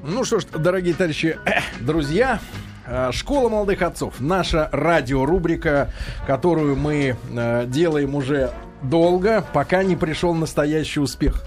[0.00, 2.38] Ну что ж, дорогие товарищи, э, друзья,
[3.10, 4.14] Школа молодых отцов.
[4.20, 5.90] Наша радиорубрика,
[6.26, 11.44] которую мы э, делаем уже долго, пока не пришел настоящий успех.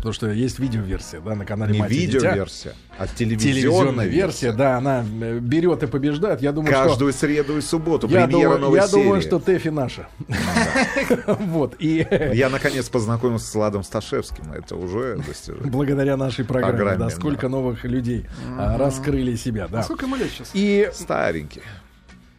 [0.00, 4.52] Потому что есть видеоверсия, да, на канале Не «Мать и видеоверсия, а телевизионная, Телевизионная версия,
[4.52, 6.40] да, она берет и побеждает.
[6.40, 7.20] Я думаю, Каждую что...
[7.20, 9.02] среду и субботу Я, премьера думаю, новой я серии.
[9.02, 10.08] думаю, что Тэфи наша.
[11.26, 14.52] Вот, и Я наконец познакомился с Владом Сташевским.
[14.52, 15.70] Это уже достижение.
[15.70, 17.10] благодаря нашей программе, да.
[17.10, 18.26] сколько новых людей
[18.58, 19.82] а, раскрыли себя, да.
[19.82, 20.50] Сколько ему лет сейчас?
[20.54, 21.62] И Старенький.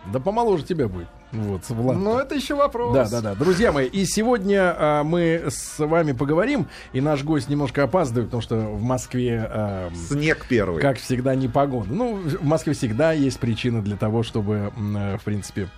[0.05, 1.07] Да помоложе тебя будет.
[1.31, 1.97] Вот, Влад.
[1.97, 2.93] Ну, это еще вопрос.
[2.93, 3.35] Да, да, да.
[3.35, 8.41] Друзья мои, и сегодня а, мы с вами поговорим, и наш гость немножко опаздывает, потому
[8.41, 10.81] что в Москве, а, Снег первый.
[10.81, 11.87] как всегда, не погода.
[11.89, 15.69] Ну, в Москве всегда есть причины для того, чтобы, э, в принципе,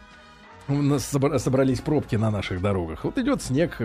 [0.67, 3.03] у нас собра- собрались пробки на наших дорогах.
[3.03, 3.77] Вот идет снег,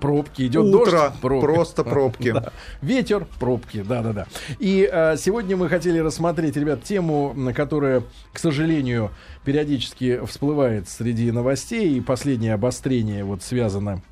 [0.00, 1.44] пробки, идет Утро, дождь, пробки.
[1.44, 2.32] просто пробки.
[2.38, 2.52] Да.
[2.82, 4.26] Ветер, пробки, да-да-да.
[4.58, 9.10] И э, сегодня мы хотели рассмотреть, ребят, тему, которая, к сожалению,
[9.44, 11.96] периодически всплывает среди новостей.
[11.96, 14.02] И последнее обострение вот связано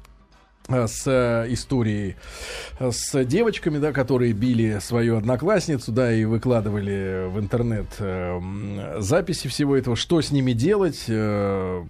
[0.69, 2.17] с э, историей
[2.79, 8.41] э, с девочками, да, которые били свою одноклассницу, да, и выкладывали в интернет э,
[8.99, 11.85] записи всего этого, что с ними делать, э,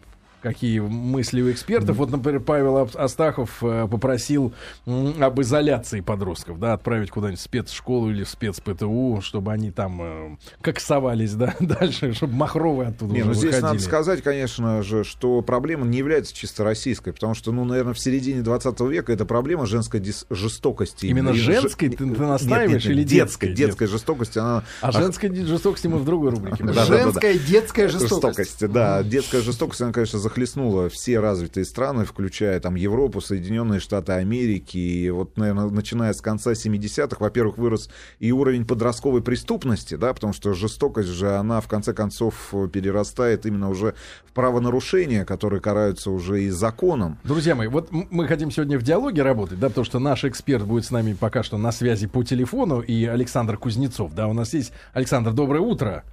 [0.46, 1.96] какие мысли у экспертов.
[1.96, 4.52] Вот, например, Павел Ав- Астахов э, попросил
[4.86, 10.36] об изоляции подростков, да, отправить куда-нибудь в спецшколу или в спецПТУ, чтобы они там э,
[10.60, 13.66] коксовались, да, дальше, чтобы махровые оттуда Не, уже ну здесь выходили.
[13.66, 17.98] надо сказать, конечно же, что проблема не является чисто российской, потому что, ну, наверное, в
[17.98, 21.06] середине 20 века это проблема женской дис- жестокости.
[21.06, 23.46] Именно И же- женской ты- ты Нет, настаиваешь нет, нет, или детской?
[23.48, 23.56] детской?
[23.66, 24.62] Детской жестокости, она...
[24.80, 26.64] А женской жестокости мы в другой рубрике.
[26.72, 28.50] Женская детская жестокость.
[28.60, 29.02] Жестокость, да.
[29.02, 34.76] Детская жестокость, она, конечно, захлестнула все развитые страны, включая там Европу, Соединенные Штаты Америки.
[34.76, 40.34] И вот, наверное, начиная с конца 70-х, во-первых, вырос и уровень подростковой преступности, да, потому
[40.34, 43.94] что жестокость же, она в конце концов перерастает именно уже
[44.26, 47.18] в правонарушения, которые караются уже и законом.
[47.24, 50.84] Друзья мои, вот мы хотим сегодня в диалоге работать, да, потому что наш эксперт будет
[50.84, 54.72] с нами пока что на связи по телефону, и Александр Кузнецов, да, у нас есть.
[54.92, 56.04] Александр, доброе утро.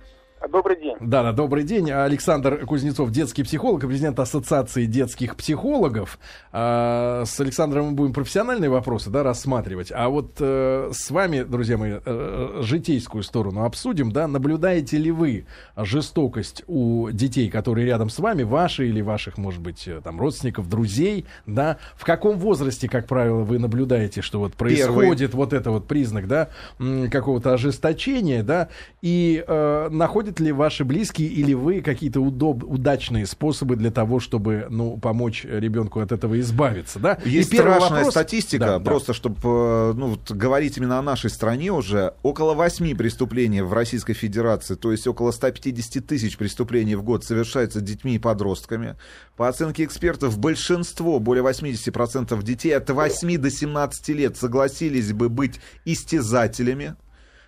[0.49, 0.95] Добрый день.
[0.99, 1.89] Да, да, добрый день.
[1.89, 6.19] Александр Кузнецов, детский психолог, и президент Ассоциации детских психологов.
[6.51, 9.91] А, с Александром мы будем профессиональные вопросы да, рассматривать.
[9.93, 14.11] А вот э, с вами, друзья мои, э, житейскую сторону обсудим.
[14.11, 14.27] Да?
[14.27, 15.45] Наблюдаете ли вы
[15.77, 20.67] жестокость у детей, которые рядом с вами, ваши или ваших, может быть, э, там, родственников,
[20.67, 21.25] друзей?
[21.45, 21.77] Да?
[21.95, 26.49] В каком возрасте, как правило, вы наблюдаете, что вот происходит вот это вот признак да,
[26.77, 28.67] какого-то ожесточения, да?
[29.01, 29.87] И э,
[30.33, 35.45] находят ли ваши близкие или вы какие-то удоб- удачные способы для того, чтобы ну, помочь
[35.45, 36.99] ребенку от этого избавиться?
[36.99, 37.19] Да?
[37.25, 38.85] И Есть первый страшная вопрос- статистика, Да, да.
[38.85, 44.13] просто чтобы ну, вот, говорить именно о нашей стране уже, около 8 преступлений в Российской
[44.13, 48.95] Федерации, то есть около 150 тысяч преступлений в год совершаются детьми и подростками.
[49.35, 55.59] По оценке экспертов, большинство, более 80% детей от 8 до 17 лет согласились бы быть
[55.85, 56.95] истязателями.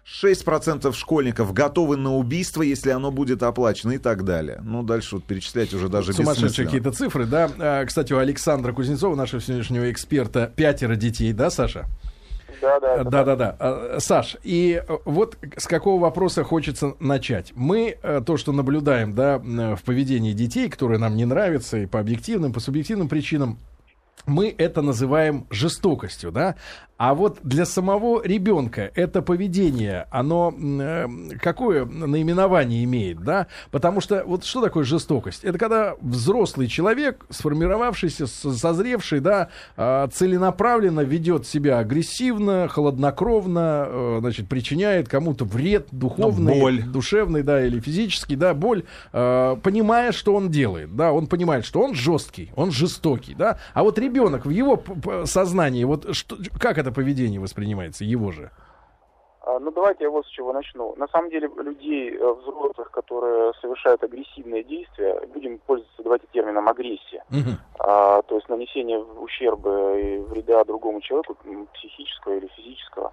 [0.06, 4.60] 6% школьников готовы на убийство, если оно будет оплачено и так далее.
[4.64, 7.50] Ну, дальше вот перечислять уже даже Сумасшедшие какие-то цифры, да.
[7.58, 11.86] А, Кстати, у Александра Кузнецова, нашего сегодняшнего эксперта, пятеро детей, да, Саша?
[12.62, 13.04] Да, да.
[13.04, 14.00] Да, да, да.
[14.00, 17.52] Саш, и вот с какого вопроса хочется начать?
[17.56, 22.00] Мы э, то, что наблюдаем, да, в поведении детей, которые нам не нравятся и по
[22.00, 23.60] объективным, по субъективным причинам,
[24.26, 26.56] мы это называем жестокостью, да?
[26.98, 31.08] А вот для самого ребенка это поведение, оно э,
[31.42, 33.48] какое наименование имеет, да?
[33.70, 35.44] Потому что вот что такое жестокость?
[35.44, 44.48] Это когда взрослый человек, сформировавшийся, созревший, да, а, целенаправленно ведет себя агрессивно, холоднокровно, э, значит,
[44.48, 46.84] причиняет кому-то вред духовный, боль.
[46.84, 51.82] душевный, да, или физический, да, боль, э, понимая, что он делает, да, он понимает, что
[51.82, 54.82] он жесткий, он жестокий, да, а вот ребенок в его
[55.26, 58.52] сознании, вот что, как это поведение воспринимается, его же?
[59.42, 60.96] А, Ну, давайте я вот с чего начну.
[60.96, 67.24] На самом деле, людей, э, взрослых, которые совершают агрессивные действия, будем пользоваться, давайте, термином агрессия.
[67.30, 67.58] Мгм.
[67.80, 71.38] А, то есть нанесение ущерба и вреда другому человеку,
[71.74, 73.12] психического или физического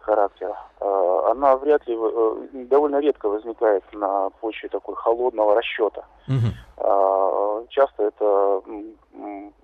[0.00, 6.04] характера, а, она вряд ли, э, довольно редко возникает на почве такой холодного расчета.
[6.26, 6.54] Мгм.
[6.78, 8.62] А, часто это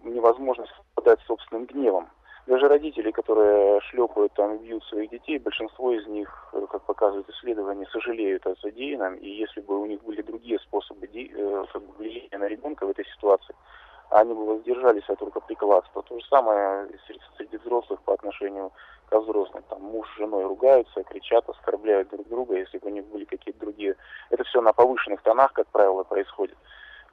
[0.04, 2.08] невозможность совладать с собственным гневом.
[2.46, 7.86] Даже родители, которые шлепают там бьют своих детей, большинство из них, э, как показывают исследования,
[7.90, 12.38] сожалеют о содеянном, и если бы у них были другие способы э, как бы влияния
[12.38, 13.54] на ребенка в этой ситуации,
[14.10, 16.02] они бы воздержались от рукоприкладства.
[16.02, 16.88] То же самое
[17.36, 18.70] среди взрослых по отношению
[19.08, 19.64] ко взрослым.
[19.68, 23.58] Там муж с женой ругаются, кричат, оскорбляют друг друга, если бы у них были какие-то
[23.58, 23.96] другие.
[24.30, 26.56] Это все на повышенных тонах, как правило, происходит.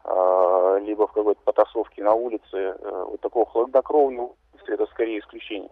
[0.03, 2.43] А, либо в какой-то потасовке на улице.
[2.53, 4.35] Э, вот такого хладнокровного
[4.67, 5.69] это скорее исключение.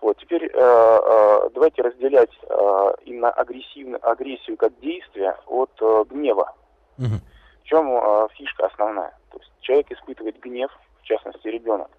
[0.00, 6.54] Вот, теперь э, э, давайте разделять э, именно агрессивную агрессию как действие от э, гнева.
[6.98, 7.18] Угу.
[7.62, 9.12] В чем э, фишка основная?
[9.32, 10.70] То есть человек испытывает гнев,
[11.00, 11.90] в частности ребенок.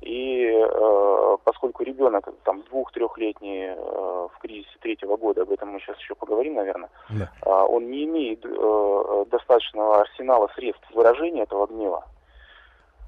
[0.00, 5.98] И э, поскольку ребенок там двух-трехлетний э, в кризисе третьего года, об этом мы сейчас
[5.98, 7.30] еще поговорим, наверное, да.
[7.44, 12.06] э, он не имеет э, достаточного арсенала средств выражения этого гнева,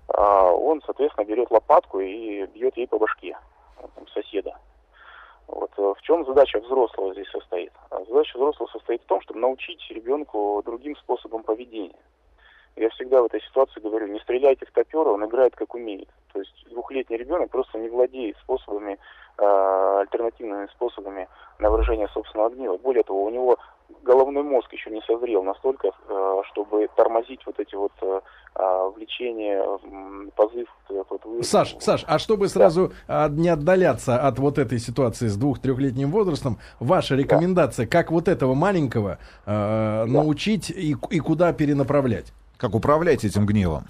[0.09, 3.39] э, он, соответственно, берет лопатку и бьет ей по башке
[3.95, 4.55] там, соседа.
[5.47, 5.71] Вот.
[5.79, 7.73] Э, в чем задача взрослого здесь состоит?
[7.91, 11.97] Задача взрослого состоит в том, чтобы научить ребенку другим способом поведения.
[12.77, 16.09] Я всегда в этой ситуации говорю, не стреляйте в топера, он играет как умеет.
[16.33, 18.99] То есть двухлетний ребенок просто не владеет способами,
[19.39, 21.29] э, альтернативными способами
[21.59, 22.79] на выражение собственного гнева.
[22.79, 23.59] Более того, у него
[24.03, 28.21] головной мозг еще не созрел настолько, э, чтобы тормозить вот эти вот э,
[28.95, 29.63] влечения,
[30.35, 30.69] позыв.
[30.89, 31.43] Вот, вы...
[31.43, 33.29] Саш, Саш, а чтобы сразу да.
[33.29, 37.91] не отдаляться от вот этой ситуации с двух-трехлетним возрастом, ваша рекомендация, да.
[37.91, 40.05] как вот этого маленького э, да.
[40.07, 42.33] научить и, и куда перенаправлять?
[42.63, 43.83] Как управлять этим гневом?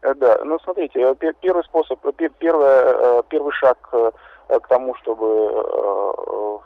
[0.00, 6.62] Э, да, ну смотрите, э, первый способ, э, первый, первый шаг к тому, чтобы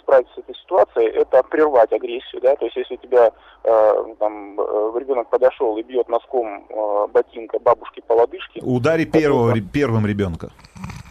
[0.00, 3.30] справиться с этой ситуацией, это прервать агрессию, да, то есть если тебя
[3.62, 4.58] там
[4.98, 6.66] ребенок подошел и бьет носком
[7.12, 8.60] ботинка бабушки по лодыжке.
[8.62, 10.50] Удари первого, это, первым ребенка.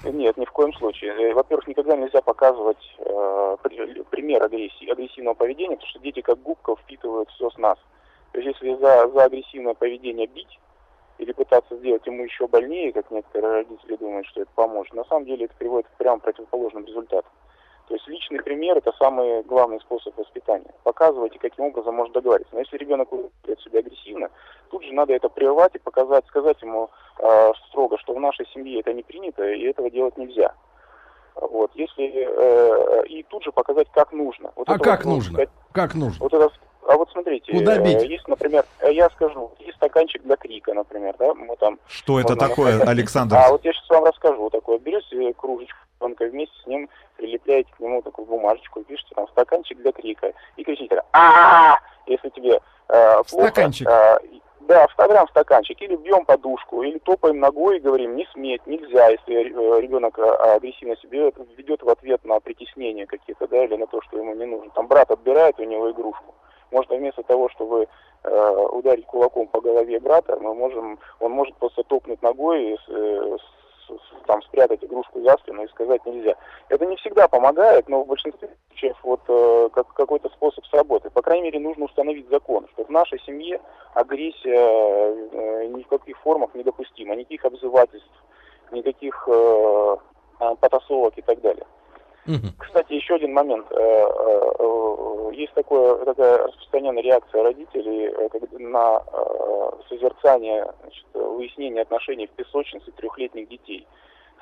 [0.03, 1.33] Нет, ни в коем случае.
[1.33, 3.57] Во-первых, никогда нельзя показывать э,
[4.11, 7.79] пример агрессии, агрессивного поведения, потому что дети как губка впитывают все с нас.
[8.35, 10.59] То есть если за, за агрессивное поведение бить
[11.19, 15.23] или пытаться сделать ему еще больнее, как некоторые родители думают, что это поможет, на самом
[15.23, 17.31] деле это приводит к прямо противоположным результатам.
[17.87, 20.73] То есть личный пример– это самый главный способ воспитания.
[20.83, 22.53] Показывайте, каким образом можно договориться.
[22.53, 24.29] Но если ребенок ведет себя агрессивно,
[24.69, 26.89] тут же надо это прервать и показать, сказать ему
[27.19, 30.53] э, строго, что в нашей семье это не принято и этого делать нельзя.
[31.35, 34.51] Вот, если э, и тут же показать, как нужно.
[34.57, 35.33] Вот а как вот, нужно?
[35.33, 36.17] Сказать, как нужно?
[36.19, 36.49] Вот это
[36.87, 38.03] а вот смотрите, Куда бить?
[38.03, 41.79] Э, есть, например, э, я скажу, есть стаканчик для крика, например, да, мы там...
[41.87, 43.37] Что это такое, Александр?
[43.37, 44.77] А вот я сейчас вам расскажу такое.
[44.77, 46.87] Берете кружечку, тонко вместе с ним
[47.17, 52.59] прилепляете к нему такую бумажечку, пишите там стаканчик для крика и кричите а если тебе
[52.89, 53.47] э, плохо...
[53.47, 53.87] Стаканчик.
[54.67, 59.09] Да, вставляем в стаканчик, или бьем подушку, или топаем ногой и говорим, не сметь, нельзя,
[59.09, 59.43] если
[59.79, 64.33] ребенок агрессивно себя ведет в ответ на притеснение какие-то, да, или на то, что ему
[64.33, 64.71] не нужно.
[64.71, 66.33] Там брат отбирает у него игрушку.
[66.71, 67.87] Может, вместо того, чтобы
[68.23, 73.37] э, ударить кулаком по голове брата, мы можем, он может просто топнуть ногой и э,
[74.25, 76.35] там спрятать игрушку за спину и сказать нельзя.
[76.69, 81.13] Это не всегда помогает, но в большинстве случаев вот э, как, какой-то способ сработает.
[81.13, 83.61] По крайней мере, нужно установить закон, что в нашей семье
[83.93, 88.23] агрессия э, ни в каких формах недопустима, никаких обзывательств,
[88.71, 89.97] никаких э,
[90.59, 91.65] потасовок и так далее.
[92.27, 92.47] Угу.
[92.57, 93.67] Кстати, еще один момент.
[93.71, 98.11] Э, э, э, есть такое, такая распространенная реакция родителей
[98.57, 99.01] на
[99.89, 103.87] созерцание, значит, выяснение отношений в песочнице трехлетних детей.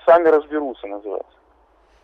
[0.05, 1.33] Сами разберутся, называется.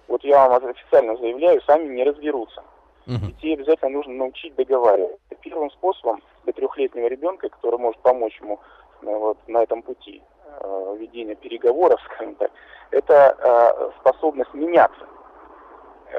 [0.07, 2.61] Вот я вам официально заявляю, сами не разберутся.
[3.07, 3.27] Угу.
[3.27, 5.17] Детей обязательно нужно научить договаривать.
[5.41, 8.59] Первым способом для трехлетнего ребенка, который может помочь ему
[9.01, 10.21] вот, на этом пути
[10.97, 12.51] ведения переговоров, скажем так,
[12.91, 15.07] это способность меняться.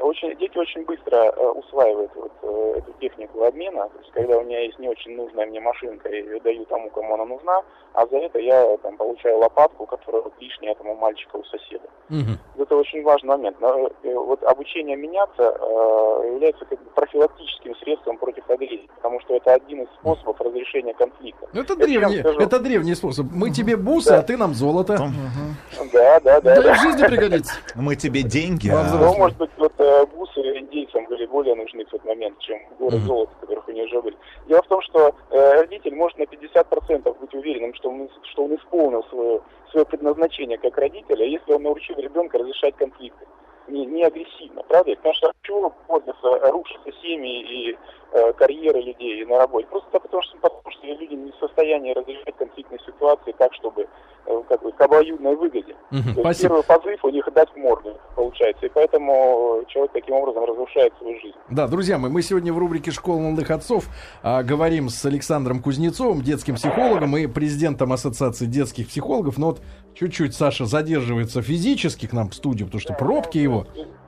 [0.01, 3.89] Очень, дети очень быстро э, усваивают вот, э, эту технику обмена.
[3.89, 6.89] То есть, когда у меня есть не очень нужная мне машинка, я ее даю тому,
[6.91, 7.61] кому она нужна,
[7.93, 11.89] а за это я там, получаю лопатку, которая вот, лишняя этому мальчику у соседа.
[12.09, 12.63] Угу.
[12.63, 13.57] Это очень важный момент.
[13.59, 19.35] Но, э, вот обучение меняться э, является как бы профилактическим средством против агрессии, потому что
[19.35, 21.47] это один из способов разрешения конфликта.
[21.53, 23.27] Ну, это, древний, это древний способ.
[23.31, 23.55] Мы угу.
[23.55, 24.19] тебе бусы, да.
[24.19, 24.93] а ты нам золото.
[24.93, 25.89] Угу.
[25.91, 26.55] Да, да, да.
[26.55, 26.73] Да, да.
[26.75, 27.53] в жизни пригодится.
[27.75, 28.69] Мы тебе деньги.
[28.69, 28.83] А...
[28.83, 32.97] Ну, может быть, вот э, бусы индейцам были более нужны в тот момент, чем горы
[32.97, 33.07] mm-hmm.
[33.07, 34.17] золота, которых у них уже были.
[34.47, 38.55] Дело в том, что э, родитель может на 50% быть уверенным, что он, что он
[38.55, 43.25] исполнил свое, свое предназначение как родитель, а если он научил ребенка разрешать конфликты
[43.71, 44.95] не, не агрессивно, правда?
[44.95, 47.77] Потому что чего пользуются, рушатся семьи и
[48.11, 49.67] э, карьеры людей на работе?
[49.67, 53.87] Просто потому что, потому что люди не в состоянии разрешать конфликтные ситуации так, чтобы
[54.25, 55.75] э, как бы, к обоюдной выгоде.
[55.91, 57.97] Угу, То есть первый позыв у них дать морду.
[58.21, 61.35] Получается, и поэтому человек таким образом разрушает свою жизнь.
[61.49, 63.85] Да, друзья мои, мы сегодня в рубрике «Школа молодых отцов»
[64.21, 69.39] а, говорим с Александром Кузнецовым, детским психологом и президентом Ассоциации детских психологов.
[69.39, 69.61] Но вот
[69.95, 73.65] чуть-чуть Саша задерживается физически к нам в студию, потому что пробки его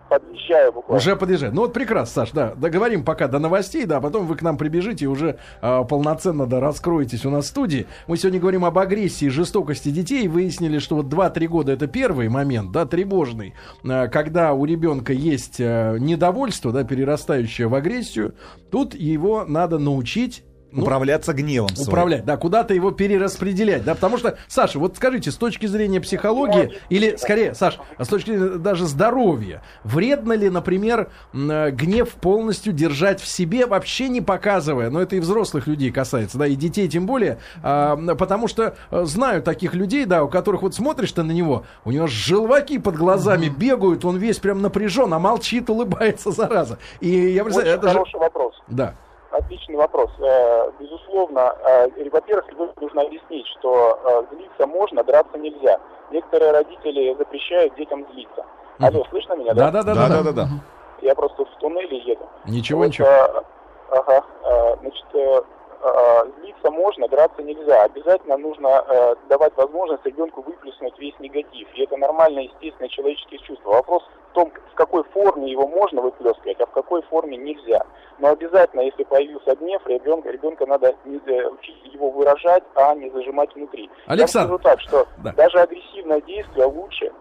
[0.10, 0.98] подъезжаю буквально.
[0.98, 1.54] Уже подъезжает.
[1.54, 2.54] Ну вот прекрасно, Саш, да.
[2.56, 6.46] Договорим пока до новостей, да, а потом вы к нам прибежите и уже э, полноценно
[6.46, 7.88] да, раскроетесь у нас в студии.
[8.08, 10.28] Мы сегодня говорим об агрессии и жестокости детей.
[10.28, 15.60] Выяснили, что вот 2-3 года это первый момент, да, тревожный, э, когда у ребенка есть
[15.60, 18.36] э, недовольство, да, перерастающее в агрессию.
[18.72, 20.44] Тут его надо научить
[20.74, 21.70] ну, управляться гневом.
[21.80, 26.74] Управлять, да, куда-то его перераспределять, да, потому что, Саша, вот скажите, с точки зрения психологии,
[26.90, 33.22] или, скорее, Саш, с точки зрения даже здоровья, вредно ли, например, э, гнев полностью держать
[33.22, 37.06] в себе, вообще не показывая, но это и взрослых людей касается, да, и детей тем
[37.06, 41.32] более, а, потому что э, знаю таких людей, да, у которых вот смотришь ты на
[41.32, 43.58] него, у него желваки под глазами mm-hmm.
[43.58, 46.80] бегают, он весь прям напряжен, а молчит, улыбается, зараза.
[47.00, 48.18] И я представляю, это хороший же...
[48.18, 48.54] вопрос.
[48.68, 48.96] Да
[49.34, 50.10] отличный вопрос.
[50.20, 52.46] Э, безусловно, э, во-первых,
[52.80, 55.80] нужно объяснить, что э, злиться можно, драться нельзя.
[56.12, 58.46] Некоторые родители запрещают детям злиться.
[58.80, 59.72] Алло, слышно меня, да?
[59.72, 60.48] Да, да, да, да, да, да.
[61.02, 62.28] Я просто в туннеле еду.
[62.46, 63.08] Ничего, вот, ничего.
[63.92, 64.24] Ага,
[64.82, 65.06] значит,
[66.40, 67.84] злиться можно, драться нельзя.
[67.84, 71.68] Обязательно нужно давать возможность ребенку выплеснуть весь негатив.
[71.76, 73.72] И это нормальное, естественное человеческие чувства.
[73.72, 77.86] Вопрос том, в какой форме его можно выплескивать, а в какой форме нельзя.
[78.20, 83.10] Но обязательно, если появился гнев, ребенка, ребенка надо не, э, учить его выражать, а не
[83.12, 83.90] зажимать внутри.
[84.08, 85.32] Александр, Я скажу так, что да.
[85.34, 87.12] даже агрессивное действие лучше,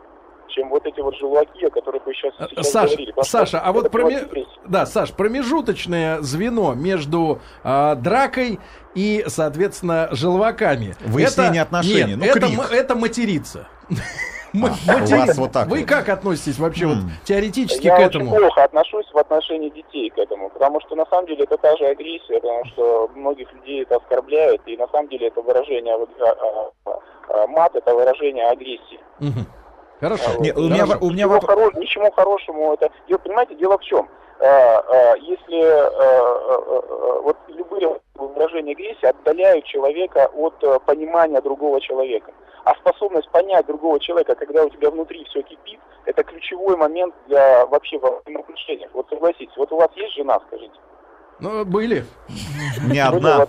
[0.49, 3.15] чем вот эти вот желваки, о которых вы сейчас, сейчас Саш, говорили.
[3.23, 4.27] Саша, а вот проме...
[4.67, 8.61] да, Саш, промежуточное звено между э, дракой
[8.95, 10.95] и, соответственно, желваками.
[11.01, 11.79] Выяснение это...
[11.79, 12.15] отношений.
[12.17, 13.69] Нет, ну, это, это материться.
[14.55, 18.27] А, вот так Вы как относитесь вообще вот теоретически к этому?
[18.27, 21.57] Я очень плохо отношусь в отношении детей к этому, потому что на самом деле это
[21.57, 25.95] та же агрессия, потому что многих людей это оскорбляет, и на самом деле это выражение,
[25.95, 26.71] а,
[27.29, 29.01] а, мат это выражение агрессии.
[30.01, 30.33] Хорошо.
[30.41, 31.71] Не, у меня, у меня ничего, хоро...
[31.79, 32.91] ничего хорошему это.
[33.09, 34.09] Дело, понимаете, дело в чем?
[35.21, 42.33] Если вот любые выражения агрессии отдаляют человека от понимания другого человека.
[42.65, 47.67] А способность понять другого человека, когда у тебя внутри все кипит, это ключевой момент для
[47.67, 48.91] вообще во взаимоотношениях.
[48.93, 50.75] Вот согласитесь, вот у вас есть жена, скажите?
[51.41, 52.05] Ну, были.
[52.89, 53.47] Не одна.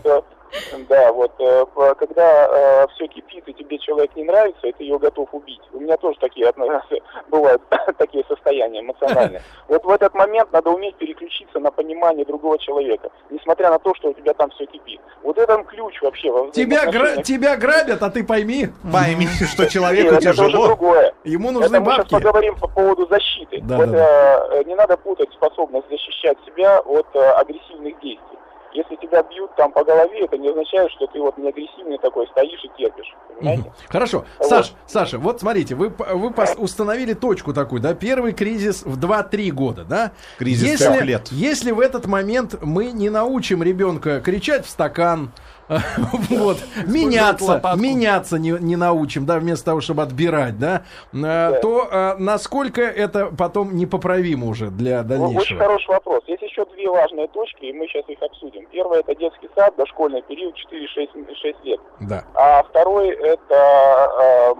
[0.89, 1.65] Да, вот э,
[1.97, 5.61] когда э, все кипит и тебе человек не нравится, и ты ее готов убить.
[5.73, 6.51] У меня тоже такие
[7.29, 7.61] бывают
[7.97, 9.41] такие состояния эмоциональные.
[9.67, 14.09] Вот в этот момент надо уметь переключиться на понимание другого человека, несмотря на то, что
[14.09, 14.99] у тебя там все кипит.
[15.23, 16.31] Вот это ключ вообще.
[16.31, 18.67] Во тебя, гра- тебя грабят, а ты пойми.
[18.91, 20.49] Пойми, что человеку тяжело.
[20.49, 21.13] Это другое.
[21.23, 21.99] Ему нужны это бабки.
[21.99, 23.61] Мы сейчас поговорим по поводу защиты.
[23.61, 24.57] Да, вот, да, да.
[24.57, 28.37] Э, не надо путать способность защищать себя от э, агрессивных действий.
[28.73, 32.27] Если тебя бьют там по голове, это не означает, что ты вот не агрессивный такой
[32.27, 33.13] стоишь и терпишь.
[33.37, 33.71] Понимаете?
[33.89, 34.25] Хорошо.
[34.39, 34.47] Вот.
[34.47, 39.83] Саш, Саша, вот смотрите, вы, вы установили точку такую, да, первый кризис в 2-3 года,
[39.83, 40.11] да?
[40.37, 41.27] Кризис если, 3 лет.
[41.31, 45.31] Если в этот момент мы не научим ребенка кричать в стакан,
[46.29, 51.59] вот, меняться, меняться не, не научим, да, вместо того, чтобы отбирать, да, да.
[51.61, 55.39] то а, насколько это потом непоправимо уже для дальнейшего?
[55.39, 56.23] Очень хороший вопрос.
[56.27, 58.65] Есть еще две важные точки, и мы сейчас их обсудим.
[58.67, 61.79] Первое это детский сад, дошкольный период 4-6 лет.
[62.01, 62.23] Да.
[62.35, 64.55] А второй это а,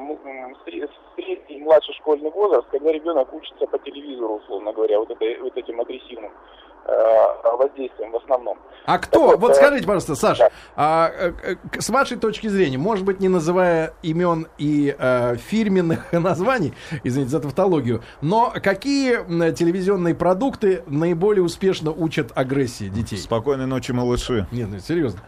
[1.16, 5.80] средний младший школьный возраст, когда ребенок учится по телевизору, условно говоря, вот, это, вот этим
[5.82, 6.32] агрессивным
[6.86, 8.58] Э, воздействием в основном.
[8.86, 10.50] А кто, так вот, э, скажите, пожалуйста, Саша, да.
[10.76, 16.74] а, э, с вашей точки зрения, может быть, не называя имен и а, фирменных названий,
[17.06, 19.16] извините за тавтологию, но какие
[19.54, 23.18] телевизионные продукты наиболее успешно учат агрессии детей?
[23.18, 24.46] Спокойной ночи, малыши.
[24.52, 25.22] Нет, ну серьезно.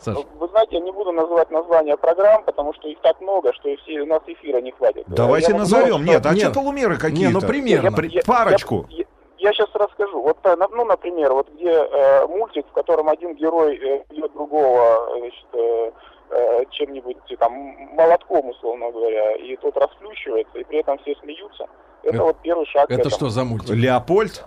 [0.00, 0.20] Саша.
[0.38, 4.00] Вы знаете, я не буду называть названия программ, потому что их так много, что все,
[4.00, 5.04] у нас эфира не хватит.
[5.06, 6.04] Давайте я назовем.
[6.04, 7.26] Нет, а что полумеры какие-то?
[7.26, 7.94] Не, ну примерно.
[8.02, 8.86] Я, я, Парочку.
[8.90, 9.04] Я,
[9.38, 10.20] я сейчас расскажу.
[10.22, 15.18] Вот, э, ну, например, вот где э, мультик, в котором один герой э, бьет другого,
[15.18, 15.90] значит, э,
[16.30, 17.52] э, чем-нибудь там
[17.94, 21.66] молотком, условно говоря, и тот расплющивается, и при этом все смеются.
[22.02, 22.90] Это, это вот первый шаг.
[22.90, 23.74] Это что за мультик?
[23.74, 24.44] Леопольд?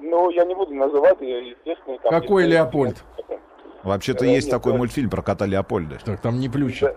[0.00, 1.98] Ну, я не буду называть, естественно.
[1.98, 3.02] Там, Какой Леопольд?
[3.82, 5.98] Вообще-то есть нет, такой мультфильм про кота Леопольда.
[6.04, 6.96] Так, там не плющит.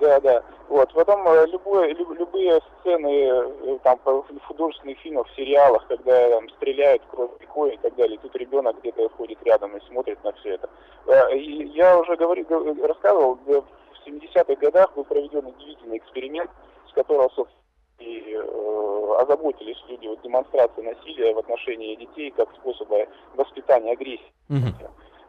[0.00, 0.42] Да, да.
[0.68, 0.92] Вот.
[0.92, 3.98] Потом э, любое, люб, любые сцены э, там,
[4.42, 9.38] художественных фильмов, сериалах, когда там, стреляют кровь рекой и так далее, тут ребенок где-то ходит
[9.44, 10.68] рядом и смотрит на все это.
[11.06, 12.46] Э, и я уже говорил,
[12.84, 13.64] рассказывал, в
[14.06, 16.50] 70-х годах был проведен удивительный эксперимент,
[16.90, 17.62] с которого, собственно,
[17.98, 24.32] и э, озаботились люди вот, демонстрацией насилия в отношении детей как способа воспитания агрессии.
[24.48, 24.74] Мгм.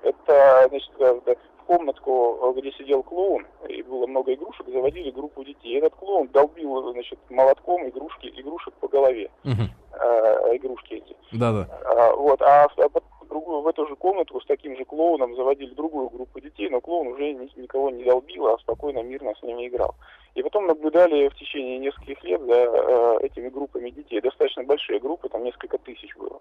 [0.01, 5.77] Это, значит, в комнатку, где сидел клоун, и было много игрушек, заводили группу детей.
[5.77, 9.69] Этот клоун долбил, значит, молотком игрушки, игрушек по голове, Мгм.
[9.93, 11.15] э, игрушки эти.
[11.33, 11.67] Да-да.
[11.85, 12.89] А, вот, а в, а
[13.29, 17.07] другую, в эту же комнату с таким же клоуном заводили другую группу детей, но клоун
[17.07, 19.95] уже ни- никого не долбил, а спокойно, мирно с ними играл.
[20.35, 24.21] И потом наблюдали в течение нескольких лет за э, этими группами детей.
[24.21, 26.39] Достаточно большие группы, там несколько тысяч было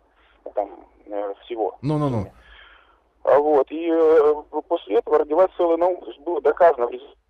[0.55, 0.71] там
[1.07, 1.77] э, всего.
[1.83, 2.19] Ну-ну-ну.
[2.27, 2.46] А
[3.27, 4.35] Вот, и э,
[4.69, 6.05] после этого родилась целая наука.
[6.05, 7.26] То есть было доказано в результате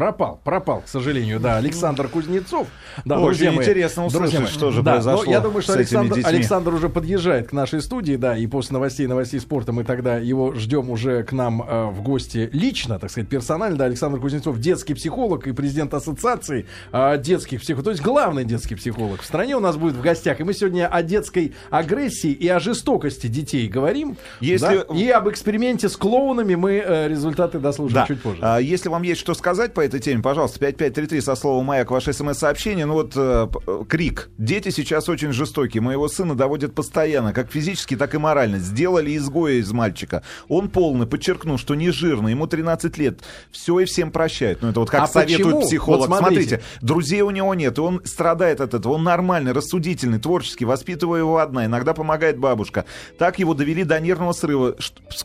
[0.00, 2.66] Пропал, пропал, к сожалению, да, Александр Кузнецов.
[3.04, 5.60] Да, Очень друзья мои, интересно услышать, друзья мои, что же да, произошло но я думаю,
[5.60, 6.18] что Александр.
[6.24, 10.54] Александр уже подъезжает к нашей студии, да, и после новостей, новостей спорта мы тогда его
[10.54, 13.76] ждем уже к нам э, в гости лично, так сказать, персонально.
[13.76, 18.76] Да, Александр Кузнецов, детский психолог и президент ассоциации э, детских психологов, то есть главный детский
[18.76, 20.40] психолог в стране у нас будет в гостях.
[20.40, 24.16] И мы сегодня о детской агрессии и о жестокости детей говорим.
[24.40, 28.06] Если- да, И об эксперименте с клоунами мы э, результаты дослушаем Да.
[28.06, 28.38] чуть позже.
[28.40, 32.12] А, если вам есть что сказать по этой теме, пожалуйста, 5533 со словом «Маяк» ваше
[32.12, 32.86] смс-сообщение.
[32.86, 34.30] Ну вот э, э, крик.
[34.38, 35.82] Дети сейчас очень жестокие.
[35.82, 38.58] Моего сына доводят постоянно, как физически, так и морально.
[38.58, 40.22] Сделали изгоя из мальчика.
[40.48, 43.20] Он полный, подчеркну, что не жирный, ему 13 лет.
[43.50, 44.62] Все и всем прощает.
[44.62, 45.60] Ну это вот как А советует почему?
[45.62, 46.08] психолог.
[46.08, 46.48] Вот смотрите.
[46.48, 48.94] смотрите, друзей у него нет, и он страдает от этого.
[48.94, 51.66] Он нормальный, рассудительный, творческий, воспитывая его одна.
[51.66, 52.84] Иногда помогает бабушка.
[53.18, 54.76] Так его довели до нервного срыва.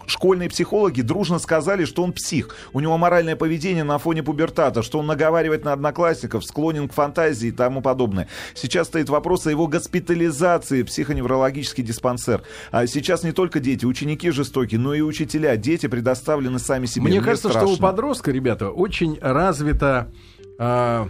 [0.07, 2.55] Школьные психологи дружно сказали, что он псих.
[2.73, 7.49] У него моральное поведение на фоне пубертата, что он наговаривает на одноклассников, склонен к фантазии
[7.49, 8.27] и тому подобное.
[8.53, 12.43] Сейчас стоит вопрос о его госпитализации в психоневрологический диспансер.
[12.71, 15.57] А сейчас не только дети, ученики жестокие, но и учителя.
[15.57, 17.05] Дети предоставлены сами себе.
[17.05, 17.87] Мне кажется, что у страшно.
[17.87, 20.11] подростка, ребята, очень развито
[20.59, 21.09] а,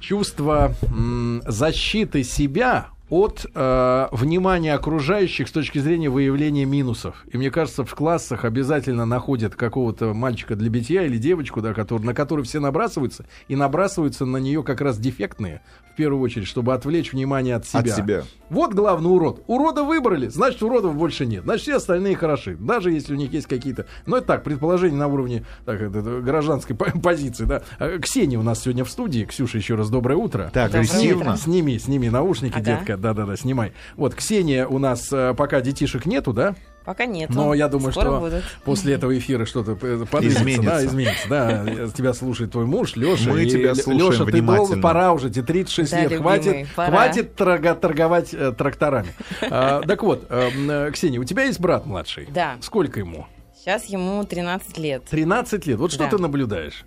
[0.00, 7.24] чувство м, защиты себя от э, внимания окружающих с точки зрения выявления минусов.
[7.30, 12.02] И мне кажется, в классах обязательно находят какого-то мальчика для битья или девочку, да, который,
[12.02, 15.62] на который все набрасываются, и набрасываются на нее как раз дефектные,
[15.96, 17.80] первую очередь, чтобы отвлечь внимание от себя.
[17.80, 18.22] От себя.
[18.50, 19.42] Вот главный урод.
[19.46, 21.42] Урода выбрали, значит, уродов больше нет.
[21.44, 22.56] Значит, все остальные хороши.
[22.56, 23.86] Даже если у них есть какие-то...
[24.06, 27.62] Ну, это так, предположение на уровне так, это, гражданской по- позиции, да.
[27.78, 29.24] А, Ксения у нас сегодня в студии.
[29.24, 30.50] Ксюша, еще раз доброе утро.
[30.52, 31.22] Так, Доброе агрессивно.
[31.32, 31.36] утро.
[31.36, 32.64] Сними, сними наушники, Ага.
[32.64, 32.96] детка.
[32.96, 33.72] Да-да-да, снимай.
[33.96, 36.54] Вот, Ксения у нас э, пока детишек нету, да?
[36.86, 37.28] Пока нет.
[37.30, 38.44] Но я думаю, Скоро что будут.
[38.64, 40.62] после этого эфира что-то э, Изменится.
[40.70, 41.28] Да, изменится.
[41.28, 43.28] Да, Э, тебя слушает твой муж, Леша.
[43.30, 46.90] Мы тебя слушаем Леша, ты должен, пора уже, тебе 36 Да, лет, любимый, хватит, пора.
[46.90, 49.08] хватит торга- торговать э, тракторами.
[49.50, 52.26] А, Так вот, э, м, э, Ксения, у тебя есть брат младший?
[52.32, 52.56] Да.
[52.60, 53.26] Сколько ему?
[53.58, 55.02] Сейчас ему 13 лет.
[55.10, 55.78] 13 лет.
[55.78, 56.10] Вот что Да.
[56.10, 56.84] ты наблюдаешь?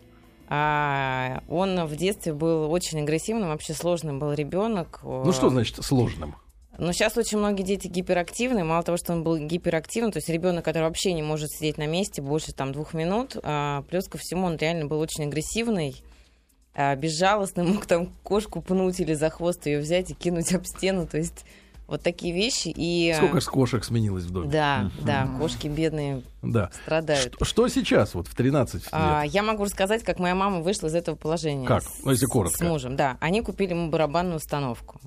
[0.47, 4.99] А, он в детстве был очень агрессивным, вообще сложным был ребенок.
[5.03, 6.35] Ну что значит сложным?
[6.79, 8.63] Но сейчас очень многие дети гиперактивны.
[8.63, 11.87] Мало того, что он был гиперактивным, то есть ребенок, который вообще не может сидеть на
[11.87, 16.01] месте больше там двух минут, а, плюс ко всему он реально был очень агрессивный,
[16.73, 21.05] а, безжалостный, мог там кошку пнуть или за хвост ее взять и кинуть об стену.
[21.05, 21.45] То есть
[21.87, 22.71] вот такие вещи.
[22.75, 24.49] И, Сколько ж кошек сменилось в доме?
[24.49, 26.69] Да, да, кошки бедные Да.
[26.83, 27.33] страдают.
[27.33, 28.89] Что, что сейчас, вот в 13 лет?
[28.91, 31.65] А, я могу рассказать, как моя мама вышла из этого положения.
[31.65, 31.81] Как?
[31.83, 32.57] С- Ну, если коротко.
[32.59, 33.17] С мужем, да.
[33.19, 35.01] Они купили ему барабанную установку.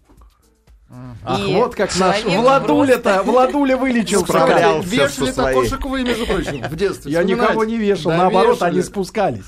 [1.25, 4.27] Ах, и вот как наш Владуля-то, Владуля вылечился.
[4.27, 5.55] Справлялся Вешали со своей.
[5.55, 7.13] кошек вы, между прочим, в детстве.
[7.13, 8.71] Я никого не вешал, Да, наоборот, вешали.
[8.71, 9.45] они спускались.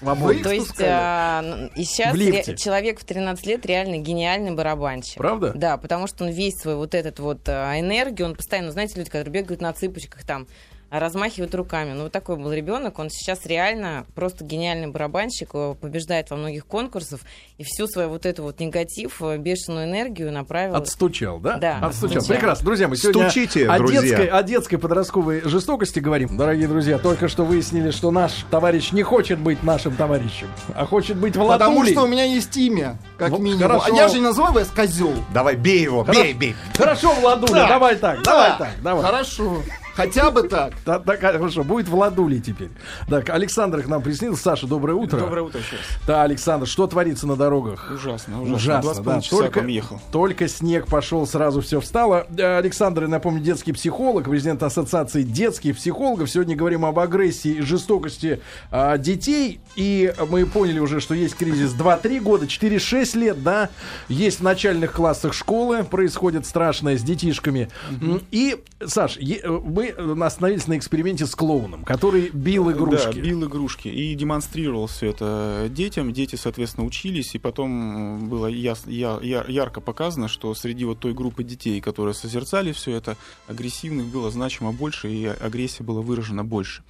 [0.00, 4.52] Вы их То есть а, и сейчас В ре- человек в 13 лет реально гениальный
[4.52, 5.16] барабанщик.
[5.16, 5.52] Правда?
[5.54, 9.10] Да, потому что он весь свой вот этот вот а, энергию, он постоянно, знаете, люди,
[9.10, 10.46] которые бегают на цыпочках там,
[10.90, 11.92] размахивают руками.
[11.92, 12.98] Ну, вот такой был ребенок.
[12.98, 17.20] Он сейчас реально просто гениальный барабанщик, э, побеждает во многих конкурсах
[17.58, 20.74] и всю свою вот эту вот негатив, э, бешеную энергию направил.
[20.76, 21.56] Отстучал, да?
[21.56, 22.18] Да, Отстучал.
[22.18, 22.36] отстучал.
[22.36, 22.64] Прекрасно.
[22.64, 24.00] Друзья, мы сегодня Стучите, о, друзья.
[24.02, 26.36] детской, о детской подростковой жестокости говорим.
[26.36, 31.16] Дорогие друзья, только что выяснили, что наш товарищ не хочет быть нашим товарищем, а хочет
[31.16, 31.58] быть Владулей.
[31.58, 33.62] Потому что у меня есть имя, как Вот минимум.
[33.62, 33.86] хорошо.
[33.92, 35.12] А я же не называю вас козел.
[35.34, 36.54] Давай, бей его, бей, бей.
[36.76, 37.68] Хорошо, Владуля, Да.
[37.68, 39.04] давай так, давай так, давай.
[39.04, 39.62] Хорошо.
[39.96, 40.74] Хотя бы так.
[40.84, 42.68] Да, да, хорошо, будет Владулей теперь.
[43.08, 44.42] Так, Александр к нам приснился.
[44.42, 45.18] Саша, доброе утро.
[45.18, 45.84] Доброе утро еще раз.
[46.06, 47.90] Да, Александр, что творится на дорогах?
[47.94, 48.56] Ужасно, ужасно.
[48.80, 49.20] Ужасно, да.
[49.20, 50.00] Только, ехал.
[50.12, 52.26] только снег пошел, сразу все встало.
[52.38, 56.30] Александр, я напомню, детский психолог, президент Ассоциации детских психологов.
[56.30, 59.60] Сегодня говорим об агрессии и жестокости а, детей.
[59.76, 63.70] И мы поняли уже, что есть кризис 2-3 года, 4-6 лет, да.
[64.08, 67.70] Есть в начальных классах школы, происходит страшное с детишками.
[68.02, 73.12] М, И, Саш, е- мы мы остановились на эксперименте с клоуном, который бил игрушки.
[73.16, 76.12] Да, бил игрушки и демонстрировал все это детям.
[76.12, 81.14] Дети, соответственно, учились, и потом было яс- я- я- ярко показано, что среди вот той
[81.14, 86.82] группы детей, которые созерцали все это, агрессивных было значимо больше, и агрессия была выражена больше.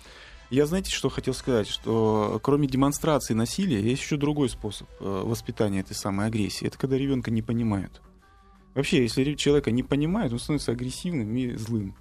[0.49, 5.81] Я, знаете, что хотел сказать, что кроме демонстрации насилия есть еще другой способ э, воспитания
[5.81, 6.67] этой самой агрессии.
[6.69, 8.01] Это когда ребенка не понимают.
[8.75, 11.97] Вообще, если человека не понимают, он становится агрессивным и злым.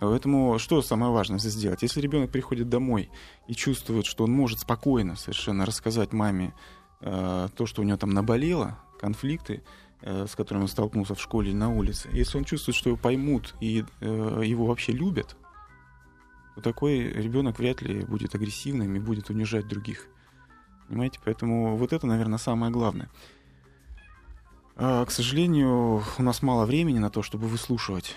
[0.00, 1.82] Поэтому что самое важное сделать?
[1.82, 3.10] Если ребенок приходит домой
[3.48, 6.54] и чувствует, что он может спокойно совершенно рассказать маме
[7.00, 9.62] э, то, что у него там наболело, конфликты,
[10.02, 12.98] э, с которыми он столкнулся в школе или на улице, если он чувствует, что его
[12.98, 15.36] поймут и э, его вообще любят,
[16.54, 20.06] то такой ребенок вряд ли будет агрессивным и будет унижать других.
[20.88, 21.18] Понимаете?
[21.24, 23.10] Поэтому вот это, наверное, самое главное.
[24.76, 28.16] А, к сожалению, у нас мало времени на то, чтобы выслушивать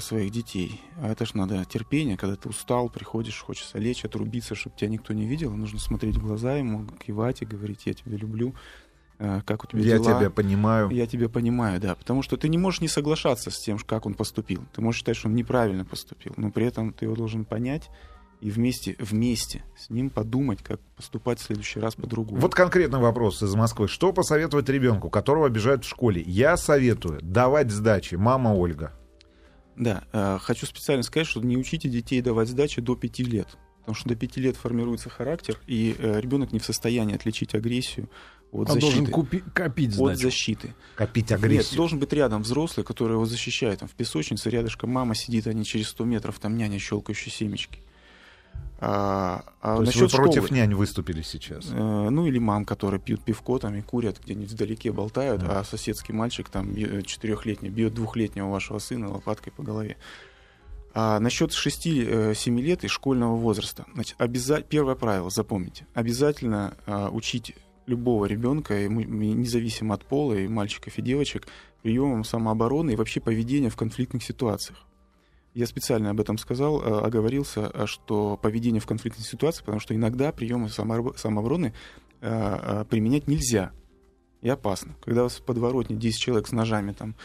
[0.00, 0.80] своих детей.
[1.00, 5.14] А это ж надо терпение, когда ты устал, приходишь, хочется лечь, отрубиться, чтобы тебя никто
[5.14, 5.50] не видел.
[5.52, 8.54] Нужно смотреть в глаза ему, кивать и говорить, я тебя люблю,
[9.18, 10.20] э, как у тебя Я дела.
[10.20, 10.90] тебя понимаю.
[10.90, 11.94] Я тебя понимаю, да.
[11.94, 14.62] Потому что ты не можешь не соглашаться с тем, как он поступил.
[14.74, 17.88] Ты можешь считать, что он неправильно поступил, но при этом ты его должен понять
[18.40, 22.40] и вместе, вместе с ним подумать, как поступать в следующий раз по-другому.
[22.40, 23.88] Вот конкретный вопрос из Москвы.
[23.88, 26.22] Что посоветовать ребенку, которого обижают в школе?
[26.24, 28.14] Я советую давать сдачи.
[28.14, 28.92] Мама Ольга.
[29.78, 33.48] Да, э, хочу специально сказать, что не учите детей давать сдачи до 5 лет.
[33.80, 38.10] Потому что до 5 лет формируется характер, и э, ребенок не в состоянии отличить агрессию
[38.52, 39.12] от Он должен защиты.
[39.12, 40.20] купи- копить От сдачу.
[40.22, 40.74] защиты.
[40.96, 41.76] Копить Нет, агрессию.
[41.76, 43.78] должен быть рядом взрослый, который его защищает.
[43.80, 47.80] Там в песочнице рядышком мама сидит, они через 100 метров, там няня щелкающие семечки.
[48.80, 51.66] А, а То есть вы против школы, нянь выступили сейчас.
[51.72, 55.60] э, ну или мам, которые пьют пивко там и курят, где-нибудь вдалеке болтают, Да.
[55.60, 59.96] а соседский мальчик там бьё- четырехлетний бьет двухлетнего вашего сына лопаткой по голове.
[60.94, 63.84] А насчет 6-7 лет и школьного возраста.
[63.94, 65.86] Значит, обяза- Первое правило, запомните.
[65.94, 67.54] Обязательно а, учить
[67.86, 71.48] любого ребенка, ему- независимо от пола, и мальчиков, и девочек,
[71.82, 74.78] приемам самообороны и вообще поведения в конфликтных ситуациях.
[75.58, 79.92] Я специально об этом сказал, а, оговорился, а, что поведение в конфликтных ситуациях, потому что
[79.92, 81.74] иногда приемы самообо- самообороны
[82.20, 83.72] а, применять нельзя
[84.40, 84.94] и опасно.
[85.04, 87.16] Когда вас в подворотне 10 человек с ножами там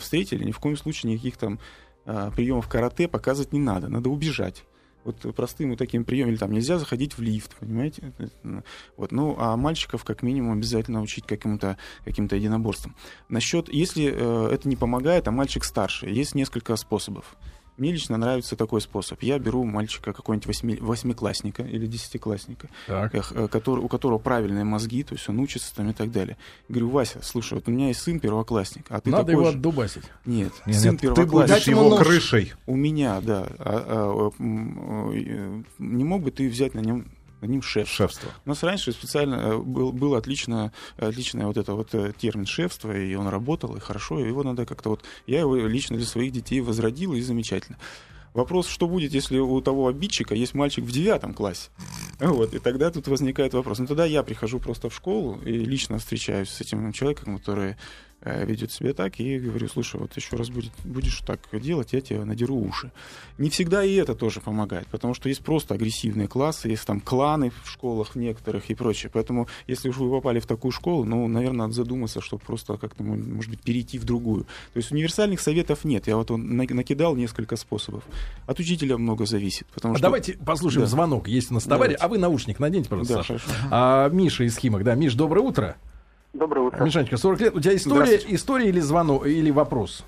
[0.00, 1.58] встретили, ни в коем случае никаких там
[2.04, 4.64] приемов карате показывать не надо, надо убежать.
[5.04, 8.12] Вот простым вот таким приемом, или там нельзя заходить в лифт, понимаете?
[8.42, 8.62] Ну,
[8.98, 12.94] Вот, ну, а мальчиков как минимум обязательно учить каким-то каким-то единоборствам.
[13.30, 17.36] Насчет, если э, это не помогает, а мальчик старше, есть несколько способов.
[17.82, 19.20] Мне лично нравится такой способ.
[19.24, 23.12] Я беру мальчика какого-нибудь восьми, восьмиклассника или десятиклассника, Так.
[23.12, 26.36] э, который, у которого правильные мозги, то есть он учится там и так далее.
[26.68, 29.56] Говорю, Вася, слушай, вот у меня есть сын первоклассник, а ты Надо такой его же.
[29.56, 30.04] отдубасить.
[30.24, 31.30] Нет, Нет, сын нет, ты первоклассник.
[31.32, 32.06] будешь Дайте ему его нож.
[32.06, 32.52] крышей.
[32.66, 33.48] У меня, да.
[33.58, 37.06] А- а, э, не мог бы ты взять на нем
[37.42, 37.88] над ним шеф?
[37.88, 38.30] Шефство.
[38.46, 42.96] У нас раньше специально э, был, был отлично, отличный вот это вот э, термин шефство,
[42.96, 45.04] и он работал, и хорошо, и его надо как-то вот...
[45.26, 47.78] Я его лично для своих детей возродил, и замечательно.
[48.34, 51.70] Вопрос, что будет, если у того обидчика есть мальчик в девятом классе?
[52.20, 53.80] Вот, и тогда тут возникает вопрос.
[53.80, 57.76] Ну, тогда я прихожу просто в школу и лично встречаюсь с этим человеком, который
[58.24, 62.24] ведет себя так, и говорю, слушай, вот еще раз будет, будешь так делать, я тебе
[62.24, 62.90] надеру уши.
[63.38, 67.50] Не всегда и это тоже помогает, потому что есть просто агрессивные классы, есть там кланы
[67.64, 69.10] в школах некоторых и прочее.
[69.12, 73.02] Поэтому, если уж вы попали в такую школу, ну, наверное, надо задуматься, чтобы просто как-то,
[73.02, 74.44] мо- может быть, перейти в другую.
[74.72, 76.06] То есть универсальных советов нет.
[76.06, 78.04] Я вот он на- накидал несколько способов.
[78.46, 79.66] От учителя много зависит.
[79.74, 80.02] Потому А что...
[80.06, 80.90] Давайте послушаем Да.
[80.90, 81.28] звонок.
[81.28, 81.96] Есть у нас товарищ.
[82.00, 83.38] А вы наушник наденьте, пожалуйста, Да, Саша.
[83.38, 83.66] хорошо.
[83.70, 84.84] А, Миша из Химок.
[84.84, 85.76] Да, Миш, доброе утро.
[86.32, 86.82] Доброе утро.
[86.84, 87.54] Мишанечка, 40 лет.
[87.54, 90.04] У тебя история, история или звонок, или вопрос?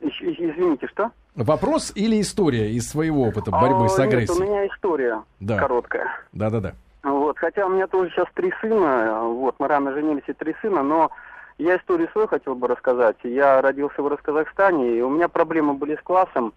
[0.00, 1.10] Извините, что?
[1.36, 4.38] Вопрос или история из своего опыта борьбы А, с нет, агрессией?
[4.40, 5.58] у меня история Да.
[5.58, 6.08] короткая.
[6.32, 6.72] Да, да, да.
[7.04, 10.82] Вот, хотя у меня тоже сейчас три сына, вот, мы рано женились и три сына,
[10.82, 11.10] но
[11.58, 13.16] я историю свою хотел бы рассказать.
[13.22, 16.52] Я родился в Казахстане, и у меня проблемы были с классом,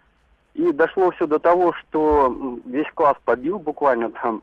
[0.55, 4.41] и дошло все до того, что весь класс побил буквально там.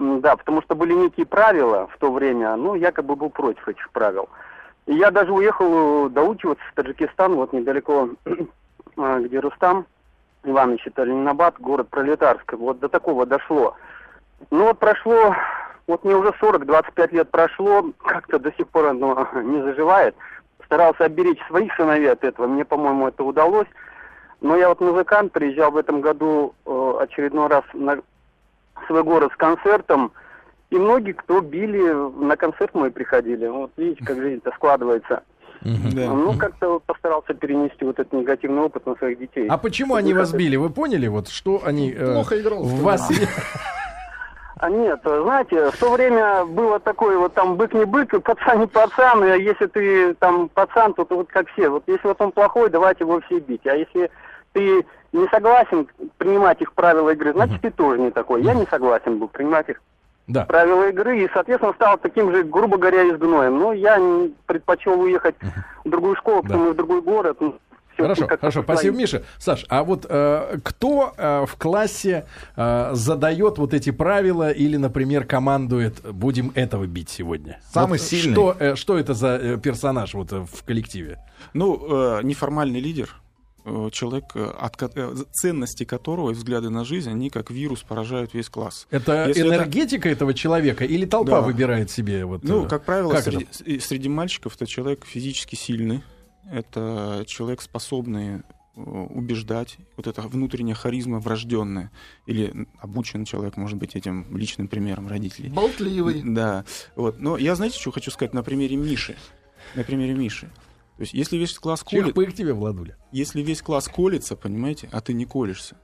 [0.00, 3.90] М, Да, потому что были некие правила в то время, ну, якобы был против этих
[3.90, 4.28] правил.
[4.86, 9.86] И я даже уехал э, доучиваться в Таджикистан, вот недалеко, э, где Рустам
[10.42, 12.54] Иванович, это Ленинабад, город Пролетарск.
[12.54, 13.76] Вот до такого дошло.
[14.50, 15.36] Ну вот прошло,
[15.86, 20.16] вот мне уже 40-25 лет прошло, как-то до сих пор оно не заживает.
[20.64, 23.68] Старался оберечь своих сыновей от этого, мне, по-моему, это удалось.
[24.40, 27.98] Но я вот музыкант, приезжал в этом году э, очередной раз на
[28.86, 30.12] свой город с концертом,
[30.70, 31.92] и многие, кто били,
[32.24, 33.46] на концерт мой приходили.
[33.46, 35.22] Вот видите, как жизнь-то складывается.
[35.62, 36.06] Да.
[36.14, 39.46] Ну, как-то вот постарался перенести вот этот негативный опыт на своих детей.
[39.48, 40.56] А почему они вас били?
[40.56, 43.10] Вы поняли, вот что они э, Плохо играл, в вас...
[44.62, 48.60] А нет, знаете, в то время было такое, вот там бык не бык, и пацан
[48.60, 51.70] не пацан, и если ты там пацан, то ты вот как все.
[51.70, 53.66] Вот если вот он плохой, давайте его все бить.
[53.66, 54.10] А если
[54.52, 58.42] ты не согласен принимать их правила игры, значит ты тоже не такой.
[58.42, 59.80] Я не согласен был принимать их
[60.28, 60.44] Да.
[60.44, 63.58] правила игры и, соответственно, стал таким же, грубо говоря, изгноем.
[63.58, 65.34] Но я н- предпочел уехать
[65.84, 66.48] в другую школу, Да.
[66.48, 67.36] потом и в другой город.
[67.40, 67.58] Ну,
[67.96, 68.96] Хорошо, хорошо, спасибо.
[68.96, 69.24] Миша.
[69.36, 72.24] Саш, а вот э, кто э, в классе
[72.56, 77.60] э, задает вот эти правила или, например, командует «будем этого бить сегодня»?
[77.74, 78.32] Самый Вот сильный.
[78.32, 81.18] Что, э, что это за э, персонаж вот э, в коллективе?
[81.52, 81.78] Ну,
[82.18, 83.10] э, неформальный лидер,
[83.92, 88.48] человек, э, от э, ценности которого и взгляды на жизнь, они как вирус поражают весь
[88.48, 88.86] класс.
[88.90, 91.42] Это Если это- энергетика этого человека или толпа Да.
[91.42, 92.42] выбирает себе вот?
[92.42, 93.84] Ну, э, как правило, как среди, это?
[93.86, 96.02] среди мальчиков это человек физически сильный,
[96.50, 98.42] это человек, способный
[98.76, 101.90] э, убеждать, вот эта внутренняя харизма врожденная,
[102.26, 105.50] или обученный человек, может быть, этим личным примером родителей.
[105.50, 106.22] Болтливый.
[106.24, 106.64] Да,
[106.96, 107.18] вот.
[107.20, 109.16] Но я, знаете, что хочу сказать на примере Миши?
[109.74, 110.48] На примере Миши.
[111.00, 112.94] То есть, если весь класс колет, Чих к тебе, Владуля.
[113.10, 115.78] если весь класс колется, понимаете, а ты не колешься,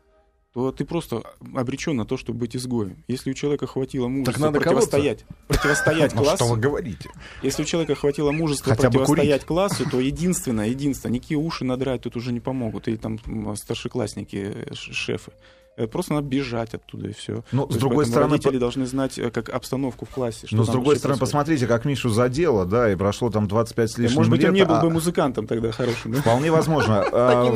[0.53, 1.23] то ты просто
[1.55, 3.03] обречен на то, чтобы быть изгоем.
[3.09, 7.09] Если у человека хватило мужества надо противостоять, противостоять Ну, что классу, вы говорите?
[7.43, 12.15] если у человека хватило мужества Хотя противостоять классу, то единственное, единственное, никакие уши надрать тут
[12.17, 13.19] уже не помогут, или там
[13.57, 15.33] старшеклассники, э, шефы.
[15.77, 17.43] Э, Просто надо бежать оттуда и все.
[17.53, 20.47] Ну, с другой стороны, родители по- должны знать э, как обстановку в классе.
[20.47, 21.21] Что Но с там другой стороны, происходит.
[21.33, 24.53] посмотрите, как Мишу задело, да, и прошло там 25 с Э, лишним Может быть, он
[24.55, 26.21] не лет, был а- бы музыкантом тогда хорошим, да?
[26.21, 27.05] Вполне возможно.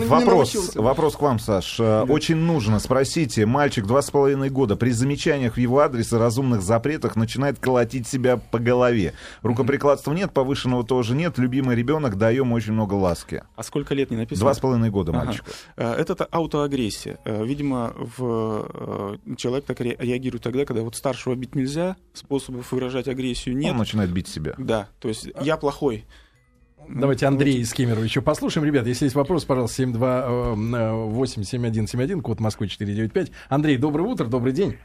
[0.07, 1.81] Вопрос, вопрос к вам, Саш.
[1.81, 2.79] Очень нужно.
[2.79, 7.59] Спросите, мальчик два с половиной года при замечаниях в его адрес и разумных запретах начинает
[7.59, 9.15] колотить себя по голове.
[9.43, 11.39] Рукоприкладства нет, повышенного тоже нет.
[11.39, 13.43] Любимый ребенок, даем очень много ласки.
[13.57, 14.45] А сколько лет не написано?
[14.45, 15.25] Два с половиной года Ага.
[15.25, 15.51] мальчика.
[15.77, 17.19] Э, Это аутоагрессия.
[17.25, 23.09] Видимо, в, э, человек так ре- реагирует тогда, когда вот старшего бить нельзя, способов выражать
[23.09, 23.73] агрессию нет.
[23.73, 24.55] Он начинает бить себя.
[24.59, 26.05] Да, то есть я плохой.
[26.89, 28.67] Давайте Андрей из Кемерово еще послушаем.
[28.67, 33.31] Ребят, если есть вопрос, пожалуйста, 728-7171, код Москвы 495.
[33.49, 34.79] Андрей, доброе утро, добрый день.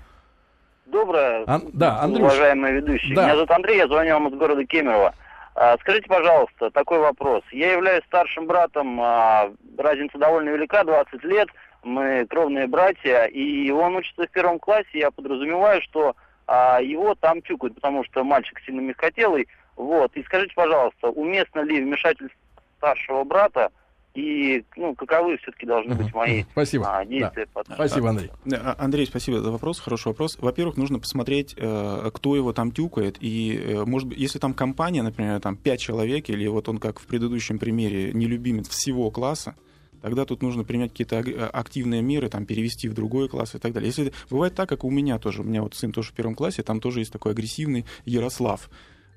[0.86, 2.32] Доброе, Ан- да, Андрюш.
[2.34, 3.16] уважаемые ведущие.
[3.16, 3.24] Да.
[3.26, 5.14] Меня зовут Андрей, я звоню вам из города Кемерово.
[5.56, 7.44] А, скажите, пожалуйста, такой вопрос.
[7.52, 11.48] Я являюсь старшим братом, а, разница довольно велика, 20 лет,
[11.86, 16.16] мы кровные братья, и он учится в первом классе, я подразумеваю, что
[16.48, 19.48] а, его там тюкают, потому что мальчик сильно мягкотелый.
[19.76, 20.16] Вот.
[20.16, 22.38] И скажите, пожалуйста, уместно ли вмешательство
[22.78, 23.70] старшего брата,
[24.16, 26.86] и ну, каковы все-таки должны быть мои Спасибо.
[26.88, 27.06] а, Да.
[27.06, 28.32] действия отношению Спасибо, Андрей.
[28.46, 30.38] Да, а- Андрей, спасибо за вопрос, хороший вопрос.
[30.40, 35.04] Во-первых, нужно посмотреть, э, кто его там тюкает, и, э, может быть, если там компания,
[35.04, 39.56] например, там пять человек, или вот он, как в предыдущем примере, нелюбимец всего класса,
[40.06, 43.74] тогда тут нужно принять какие-то э, активные меры, там, перевести в другой класс и так
[43.74, 43.88] далее.
[43.88, 46.62] Если бывает так, как у меня тоже, у меня вот сын тоже в первом классе,
[46.62, 48.70] там тоже есть такой агрессивный Ярослав.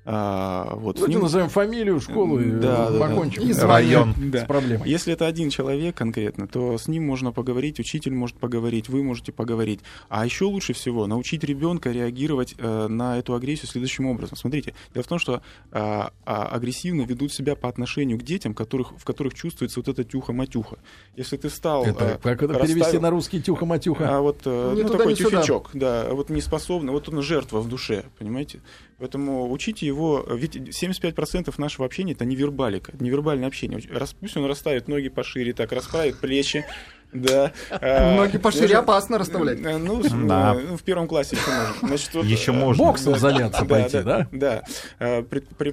[0.05, 2.99] А, вот, с Давайте ним- назовем фамилию, школу и Да, э, да, да.
[2.99, 4.15] покончим И с Район.
[4.31, 4.45] Да.
[4.45, 4.89] проблемой.
[4.89, 9.31] Если это один человек конкретно, то с ним можно поговорить, учитель может поговорить, вы можете
[9.31, 9.81] поговорить.
[10.07, 14.37] А еще лучше всего научить ребенка реагировать э, на эту агрессию следующим образом.
[14.37, 19.03] Смотрите, дело в том, что а, агрессивно ведут себя по отношению к детям, которых, в
[19.05, 20.77] которых чувствуется вот эта тюха-матюха.
[21.17, 21.85] Если ты стал...
[21.85, 24.17] Это, э, как это перевести расставил- на русский тюха-матюха?
[24.17, 25.29] а вот э, Ни ну, туда, такой ни сюда.
[25.41, 28.61] тюфячок, да, вот не способный, вот он жертва в душе, понимаете?
[28.99, 33.79] Поэтому учите его, ведь 75% нашего общения это невербалика, невербальное общение.
[33.89, 36.65] Рас- Пусть он расставит ноги пошире, так расправит плечи,
[37.11, 37.51] да.
[37.71, 39.59] а, Ноги пошире опасно расставлять.
[39.61, 41.87] Э, Ну, э, в первом классе еще можно.
[41.87, 42.83] Значит, вот, Еще э, можно.
[42.83, 44.27] Боксом заняться пойти, да?
[44.31, 44.63] Да.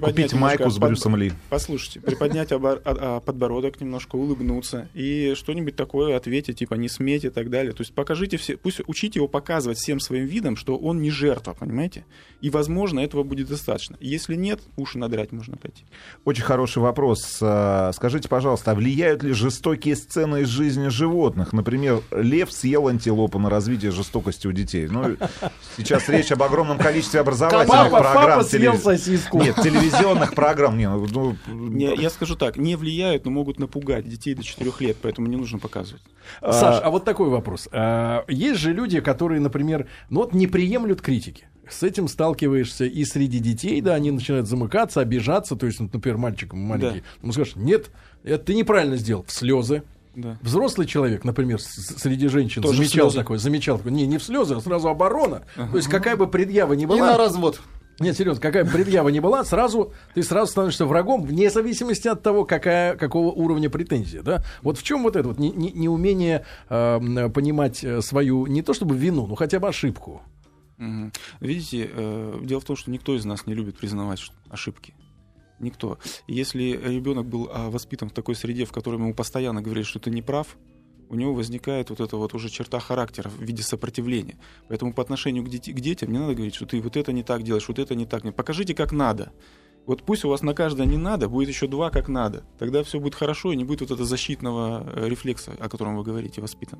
[0.01, 1.33] Купить майку с Брюсом Ли.
[1.49, 7.73] Послушайте, приподнять подбородок немножко, улыбнуться и что-нибудь такое ответить, типа не сметь и так далее.
[7.73, 11.53] То есть покажите все, пусть учите его показывать всем своим видом, что он не жертва,
[11.53, 12.05] понимаете?
[12.41, 13.97] И, возможно, этого будет достаточно.
[13.99, 15.83] Если нет, уши надрать можно пойти.
[16.25, 17.23] Очень хороший вопрос.
[17.35, 21.26] Скажите, пожалуйста, а влияют ли жестокие сцены из жизни животных?
[21.35, 24.87] Например, лев съел антилопу на развитие жестокости у детей.
[24.87, 25.17] Ну,
[25.75, 28.15] сейчас речь об огромном количестве образовательных Папа, программ.
[28.15, 29.41] папа съел телевиз- сосиску.
[29.41, 30.77] Нет, телевизионных программ.
[30.77, 34.71] Не, ну, ну, Не, я скажу так, не влияют, но могут напугать детей до 4
[34.79, 36.01] лет, поэтому не нужно показывать.
[36.41, 37.67] Саш, а вот такой вопрос.
[37.71, 41.47] А, Есть же люди, которые, например, ну вот не приемлют критики.
[41.69, 45.55] С этим сталкиваешься и среди детей, да, они начинают замыкаться, обижаться.
[45.57, 47.91] То есть, например, мальчик маленький, ему скажешь, нет,
[48.23, 49.83] это ты неправильно сделал, в слезы.
[50.17, 50.35] Да.
[50.41, 54.59] Взрослый человек, например, среди женщин Тоже замечал такое, замечал такое, не, не в слезы, а
[54.61, 55.43] сразу оборона.
[55.55, 57.61] То есть какая бы предъява ни И была, на развод.
[57.99, 62.23] Нет, серьезно, какая бы предъява ни была, сразу ты сразу становишься врагом, вне зависимости от
[62.23, 64.23] того, какая, какого уровня претензия.
[64.23, 64.43] Да?
[64.63, 68.97] Вот в чем вот это вот не- не- неумение э, понимать свою, не то чтобы
[68.97, 70.23] вину, но хотя бы ошибку.
[71.39, 74.93] Видите, э, дело в том, что никто из нас не любит признавать ошибки.
[75.59, 75.97] Никто.
[76.27, 80.11] Если ребенок был а, воспитан в такой среде, в которой ему постоянно говорят, что ты
[80.11, 80.57] не прав,
[81.09, 84.37] у него возникает вот эта вот уже черта характера в виде сопротивления.
[84.67, 87.23] Поэтому по отношению к, дети- к детям не надо говорить, что ты вот это не
[87.23, 88.23] так делаешь, вот это не так.
[88.35, 89.31] Покажите, как надо.
[89.85, 92.43] Вот пусть у вас на каждое не надо, будет еще два как надо.
[92.59, 96.03] Тогда все будет хорошо и не будет вот этого защитного э, рефлекса, о котором вы
[96.03, 96.79] говорите, воспитан.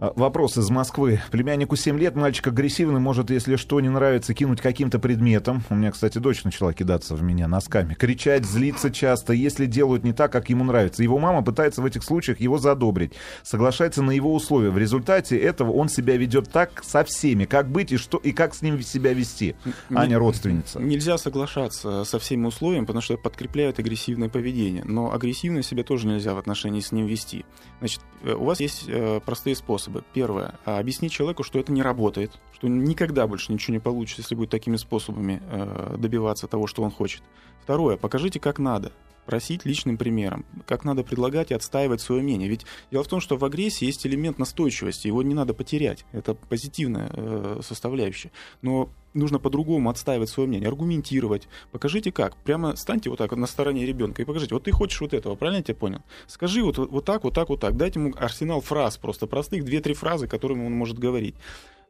[0.00, 1.20] А, Вопрос из Москвы.
[1.30, 5.62] Племяннику 7 лет, мальчик агрессивный, может, если что не нравится, кинуть каким-то предметом.
[5.70, 7.94] У меня, кстати, дочь начала кидаться в меня носками.
[7.94, 11.02] Кричать, злиться часто, если делают не так, как ему нравится.
[11.02, 13.12] Его мама пытается в этих случаях его задобрить.
[13.42, 14.70] Соглашается на его условия.
[14.70, 17.44] В результате этого он себя ведет так со всеми.
[17.44, 19.54] Как быть и, что, и как с ним себя вести?
[19.94, 20.80] Аня родственница.
[20.80, 24.84] Нельзя соглашаться со всеми условиями, потому что это подкрепляет агрессивное поведение.
[24.84, 27.44] Но агрессивно себя тоже нельзя в отношении с ним вести.
[27.78, 29.83] Значит, э, у вас есть э, простые способы.
[30.12, 30.54] Первое.
[30.64, 34.50] а, Объяснить человеку, что это не работает, что никогда больше ничего не получится, если будет
[34.50, 37.22] такими способами э, добиваться того, что он хочет.
[37.62, 37.96] Второе.
[37.96, 38.92] Покажите, как надо.
[39.26, 42.48] Просить личным примером, как надо предлагать и отстаивать свое мнение.
[42.48, 46.04] Ведь дело в том, что в агрессии есть элемент настойчивости, его не надо потерять.
[46.12, 48.30] Это позитивная э, составляющая.
[48.62, 51.48] Но нужно по-другому отстаивать свое мнение, аргументировать.
[51.72, 52.36] Покажите как.
[52.36, 54.54] Прямо станьте вот так на стороне ребенка и покажите.
[54.54, 56.02] Вот ты хочешь вот этого, правильно я тебя понял?
[56.26, 57.76] Скажи вот, вот так, вот так, вот так.
[57.76, 61.34] Дайте ему арсенал фраз просто простых, две-три фразы, которыми он может говорить.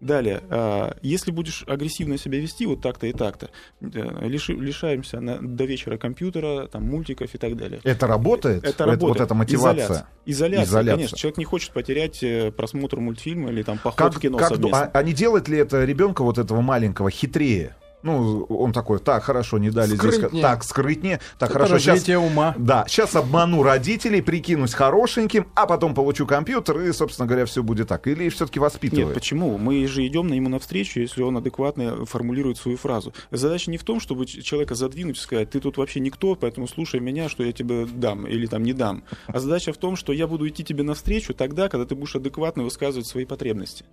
[0.00, 5.64] Далее, а, если будешь агрессивно себя вести вот так-то и так-то, э, лишаемся на- до
[5.64, 7.80] вечера компьютера, там, мультиков и так далее.
[7.84, 8.64] Это работает?
[8.64, 9.18] Это работает.
[9.18, 9.84] Вот эта мотивация?
[9.84, 10.06] Изоляция.
[10.26, 10.96] Изоляция, Изоляция.
[10.96, 11.18] конечно.
[11.18, 14.82] Человек не хочет потерять э, просмотр мультфильма или там поход Как, в кино как- совместно.
[14.82, 17.74] а, а не делает ли это ребенка вот этого маленького хитрее?
[18.04, 20.16] Ну, он такой, так, хорошо, не дали здесь...
[20.16, 20.42] Скрытнее.
[20.42, 21.20] Так, скрытнее.
[21.38, 22.06] Так, Это хорошо, сейчас...
[22.08, 22.54] ума.
[22.58, 27.88] Да, сейчас обману родителей, прикинусь хорошеньким, а потом получу компьютер, и, собственно говоря, все будет
[27.88, 28.06] так.
[28.06, 29.14] Или все-таки Нет, воспитывает?
[29.14, 29.56] почему?
[29.56, 33.14] Мы же идем на ему навстречу, если он адекватно формулирует свою фразу.
[33.30, 37.00] Задача не в том, чтобы человека задвинуть и сказать, ты тут вообще никто, поэтому слушай
[37.00, 39.04] меня, что я тебе дам или там не дам.
[39.28, 42.64] А задача в том, что я буду идти тебе навстречу тогда, когда ты будешь адекватно
[42.64, 43.86] высказывать свои потребности.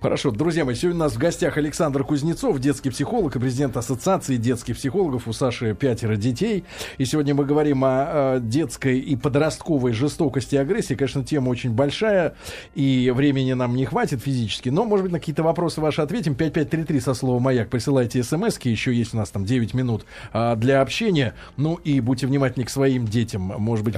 [0.00, 4.36] Хорошо, друзья мои, сегодня у нас в гостях Александр Кузнецов, детский психолог и президент Ассоциации
[4.36, 5.26] детских психологов.
[5.26, 6.64] У Саши пятеро детей.
[6.98, 10.94] И сегодня мы говорим о, э, детской и подростковой жестокости и агрессии.
[10.94, 12.34] Конечно, тема очень большая,
[12.74, 14.68] и времени нам не хватит физически.
[14.68, 16.34] Но, может быть, на какие-то вопросы ваши ответим.
[16.34, 17.68] 5533 со словом «Маяк».
[17.68, 21.34] Присылайте смс Еще есть у нас там 9 минут а, для общения.
[21.56, 23.42] Ну и будьте внимательны к своим детям.
[23.42, 23.96] Может быть,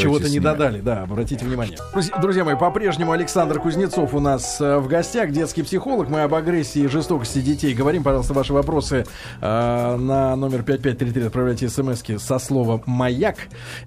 [0.00, 0.80] чего-то не додали.
[0.80, 1.78] Да, обратите внимание.
[2.20, 6.08] Друзья мои, по-прежнему Александр Кузнецов у нас э, в гостях, детский психолог.
[6.08, 8.02] Мы об агрессии и жестокости детей говорим.
[8.02, 9.04] Пожалуйста, ваши вопросы
[9.40, 13.36] э, на номер 5533 отправляйте смс со словом «Маяк».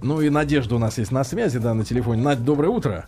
[0.02, 2.22] Ну и Надежда у нас есть на связи, да, на телефоне.
[2.22, 3.08] Надь, доброе утро.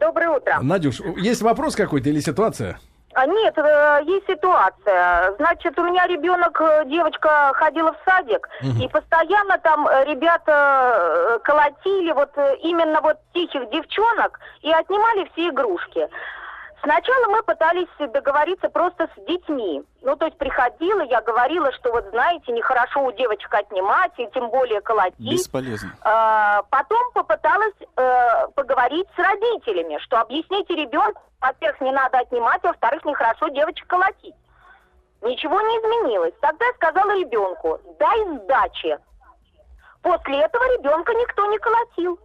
[0.00, 0.58] Доброе утро.
[0.62, 2.78] Надюш, есть вопрос какой-то или ситуация?
[3.14, 5.34] А, Нет, э, есть ситуация.
[5.36, 8.48] Значит, у меня ребенок, э, девочка ходила в садик,
[8.80, 12.30] и постоянно там ребята колотили вот
[12.62, 16.08] именно вот тихих девчонок и отнимали все игрушки.
[16.82, 19.82] Сначала мы пытались договориться просто с детьми.
[20.02, 24.50] Ну, то есть приходила, я говорила, что вот знаете, нехорошо у девочек отнимать, и тем
[24.50, 25.18] более колотить.
[25.18, 25.92] Бесполезно.
[26.02, 33.04] А, Потом попыталась э, поговорить с родителями, что объясните ребенку, во-первых, не надо отнимать, во-вторых,
[33.04, 34.34] нехорошо девочек колотить.
[35.22, 36.34] Ничего не изменилось.
[36.40, 38.98] Тогда я сказала ребенку, дай сдачи.
[40.02, 42.18] После этого ребенка никто не колотил.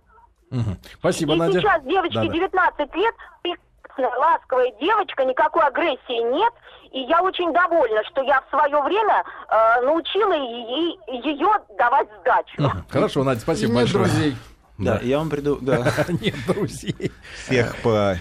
[0.50, 0.78] Мгм.
[1.00, 1.60] Спасибо, И Надя.
[1.60, 2.34] сейчас девочке Да-да.
[2.34, 3.16] 19 лет,
[3.98, 6.54] прекрасная, ласковая девочка, никакой агрессии нет.
[6.92, 12.72] И я очень довольна, что я в свое время э, научила ей, ее давать сдачу.
[12.90, 14.06] Хорошо, Надя, И спасибо нет большое.
[14.06, 14.36] друзей.
[14.78, 15.58] Да, я вам приду...
[15.60, 15.92] Да.
[16.22, 17.12] Нет друзей.
[17.46, 17.76] Всех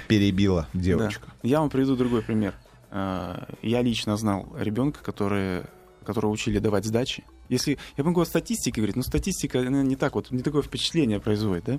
[0.09, 0.81] перебила Да.
[0.81, 1.29] девочка.
[1.43, 2.55] Я вам приведу другой пример.
[2.91, 5.65] Э, Я лично знал ребенка, который,
[6.07, 7.25] которого учили давать сдачи.
[7.51, 11.21] Если я могу о статистике говорить, но статистика она не так вот, не такое впечатление
[11.21, 11.77] производит, да?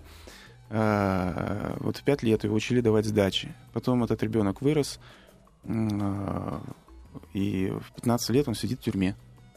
[0.70, 3.54] Э, Вот в пять лет его учили давать сдачи.
[3.74, 5.00] Потом этот ребенок вырос,
[5.64, 6.60] э,
[7.34, 9.16] и в 15 лет он сидит в тюрьме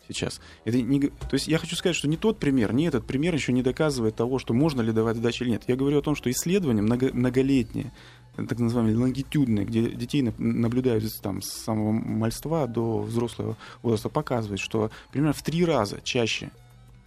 [0.09, 0.41] сейчас.
[0.65, 3.53] Это не, то есть я хочу сказать, что не тот пример, не этот пример еще
[3.53, 5.65] не доказывает того, что можно ли давать сдачи или нет.
[5.67, 7.93] Я говорю о том, что исследования много, многолетние,
[8.37, 14.91] так называемые лонгитюдные, где детей наблюдают там, с самого мальства до взрослого возраста, показывают, что
[15.13, 16.51] примерно в три раза чаще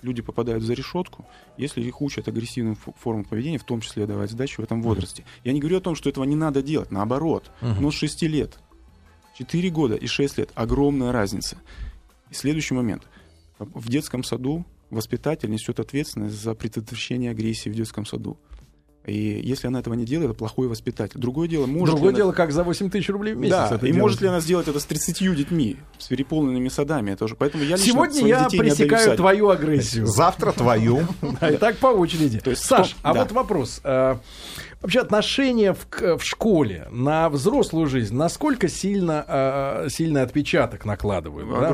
[0.03, 1.25] люди попадают за решетку,
[1.57, 5.25] если их учат агрессивным фо- формам поведения, в том числе давать сдачу в этом возрасте.
[5.43, 8.59] Я не говорю о том, что этого не надо делать, наоборот, но с 6 лет.
[9.37, 10.51] 4 года и 6 лет.
[10.53, 11.57] Огромная разница.
[12.29, 13.07] И следующий момент.
[13.57, 18.37] В детском саду воспитатель несет ответственность за предотвращение агрессии в детском саду.
[19.05, 21.19] И если она этого не делает, это плохой воспитатель.
[21.19, 22.37] Другое дело, может Другое ли дело, она...
[22.37, 24.01] как за 8 тысяч рублей в месяц Да, это и делать.
[24.01, 27.11] может ли она сделать это с 30 детьми, с переполненными садами?
[27.11, 27.35] Это уже...
[27.35, 30.07] Поэтому я Сегодня я пресекаю твою агрессию.
[30.07, 31.01] Завтра твою.
[31.41, 32.41] И так по очереди.
[32.55, 33.81] Саш, а вот вопрос.
[33.83, 34.19] А,
[34.83, 41.47] Вообще отношение в, в школе на взрослую жизнь, насколько сильно, а, сильный отпечаток накладывают?
[41.49, 41.67] да?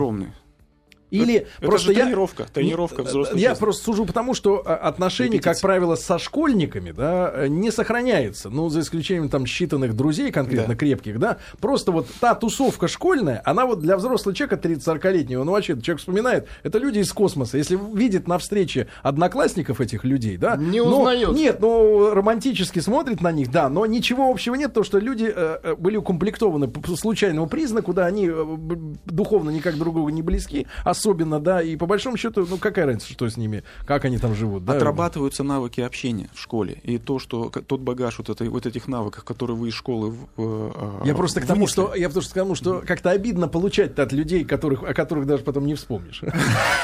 [1.12, 2.06] Или Это просто же я...
[2.06, 3.60] тренировка, тренировка взрослой Я жизни.
[3.60, 5.68] просто сужу потому, что а, отношения, как Репетиция.
[5.68, 8.50] правило, со школьниками, да, не сохраняется.
[8.50, 10.76] Ну, за исключением там считанных друзей конкретно Да.
[10.76, 11.38] крепких, да.
[11.60, 16.48] Просто вот та тусовка школьная, она вот для взрослого человека 30-40-летнего, ну, вообще, человек вспоминает,
[16.64, 17.58] это люди из космоса.
[17.58, 20.56] Если видит на встрече одноклассников этих людей, да.
[20.58, 21.32] Не но- узнает.
[21.32, 25.60] Нет, ну, романтически смотрит на них, да, но ничего общего нет, потому что люди э,
[25.64, 28.58] э, были укомплектованы по случайному признаку, да, они э,
[29.06, 30.68] духовно никак друг другу не близки,
[31.00, 34.36] особенно, да, и по большому счету, ну, какая разница, что с ними, как они там
[34.36, 34.74] живут, да.
[34.74, 36.82] Отрабатываются навыки общения в школе.
[36.84, 40.14] И то, что тот багаж вот, этой, вот этих навыков, которые вы из школы...
[40.38, 40.72] э,
[41.06, 44.12] Я просто к тому, вынесли, что я просто к тому, что как-то обидно получать от
[44.12, 46.22] людей, которых, о которых даже потом не вспомнишь.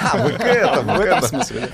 [0.02, 1.70] А, вы к этому, В этом смысле.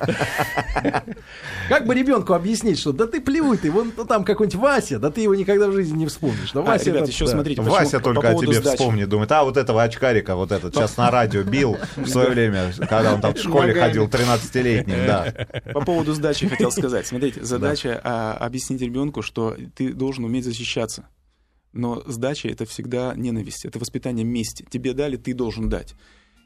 [1.69, 5.21] Как бы ребенку объяснить, что да ты плюй ты, вон там какой-нибудь Вася, да ты
[5.21, 6.51] его никогда в жизни не вспомнишь.
[6.53, 7.31] Да А, Вася ребят, это- еще да.
[7.31, 8.77] смотрите, Вася по только о тебе сдачи.
[8.77, 12.73] вспомнит, думает, а вот этого очкарика, вот этот, сейчас на радио бил в свое время,
[12.89, 15.47] когда он там в школе ходил 13-летним, да.
[15.73, 17.07] По поводу сдачи хотел сказать.
[17.07, 21.07] Смотрите, задача а, объяснить ребенку, что ты должен уметь защищаться.
[21.73, 24.65] Но сдача это всегда ненависть, это воспитание мести.
[24.69, 25.95] Тебе дали, ты должен дать.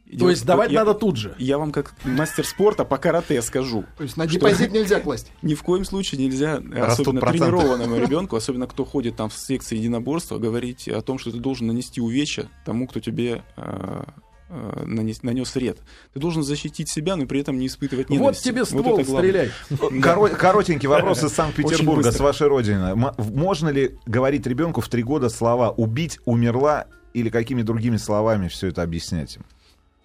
[0.07, 1.33] То Дело есть давать я- надо тут же.
[1.39, 3.85] Я вам как мастер спорта по карате скажу.
[3.97, 5.31] То есть на депозит нельзя класть.
[5.41, 7.47] Ни в коем случае нельзя, Растут особенно проценты.
[7.47, 11.65] тренированному ребенку, особенно кто ходит там в секции единоборства, говорить о том, что ты должен
[11.65, 14.03] нанести увечья тому, кто тебе э,
[14.49, 15.79] нанес, нанес вред.
[16.13, 18.43] Ты должен защитить себя, но при этом не испытывать Вот ненависти.
[18.43, 19.03] тебе это ствол, главное.
[19.05, 19.51] стреляй.
[20.01, 22.95] Коро- Коротенький вопрос из Санкт-Петербурга, с вашей родины.
[23.17, 28.67] Можно ли говорить ребенку в три года слова «убить», «умерла» или какими другими словами все
[28.67, 29.45] это объяснять им?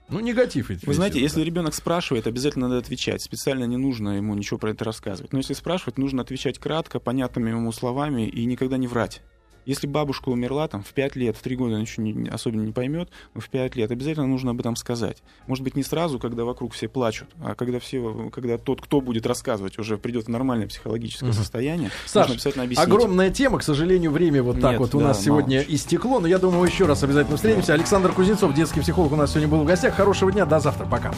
[0.09, 3.22] Ну, негатив эти Вы знаете, если ребенок спрашивает, обязательно надо отвечать.
[3.22, 5.32] Специально не нужно ему ничего про это рассказывать.
[5.32, 9.22] Но если спрашивать, нужно отвечать кратко, понятными ему словами и никогда не врать.
[9.67, 12.73] Если бабушка умерла там в 5 лет, в 3 года, она ничего не- особенно не
[12.73, 15.19] поймет, но в 5 лет обязательно нужно об этом сказать.
[15.47, 19.27] Может быть, не сразу, когда вокруг все плачут, а когда все, когда тот, кто будет
[19.27, 21.35] рассказывать, уже придет в нормальное психологическое Мгм.
[21.35, 22.87] состояние, Саш, нужно обязательно объяснить.
[22.87, 25.75] Огромная тема, к сожалению, время вот так Нет, вот у да, нас сегодня мало.
[25.75, 27.75] истекло, но я думаю, еще раз обязательно встретимся.
[27.75, 29.95] Александр Кузнецов, детский психолог, у нас сегодня был в гостях.
[29.95, 31.13] Хорошего дня, до завтра, пока.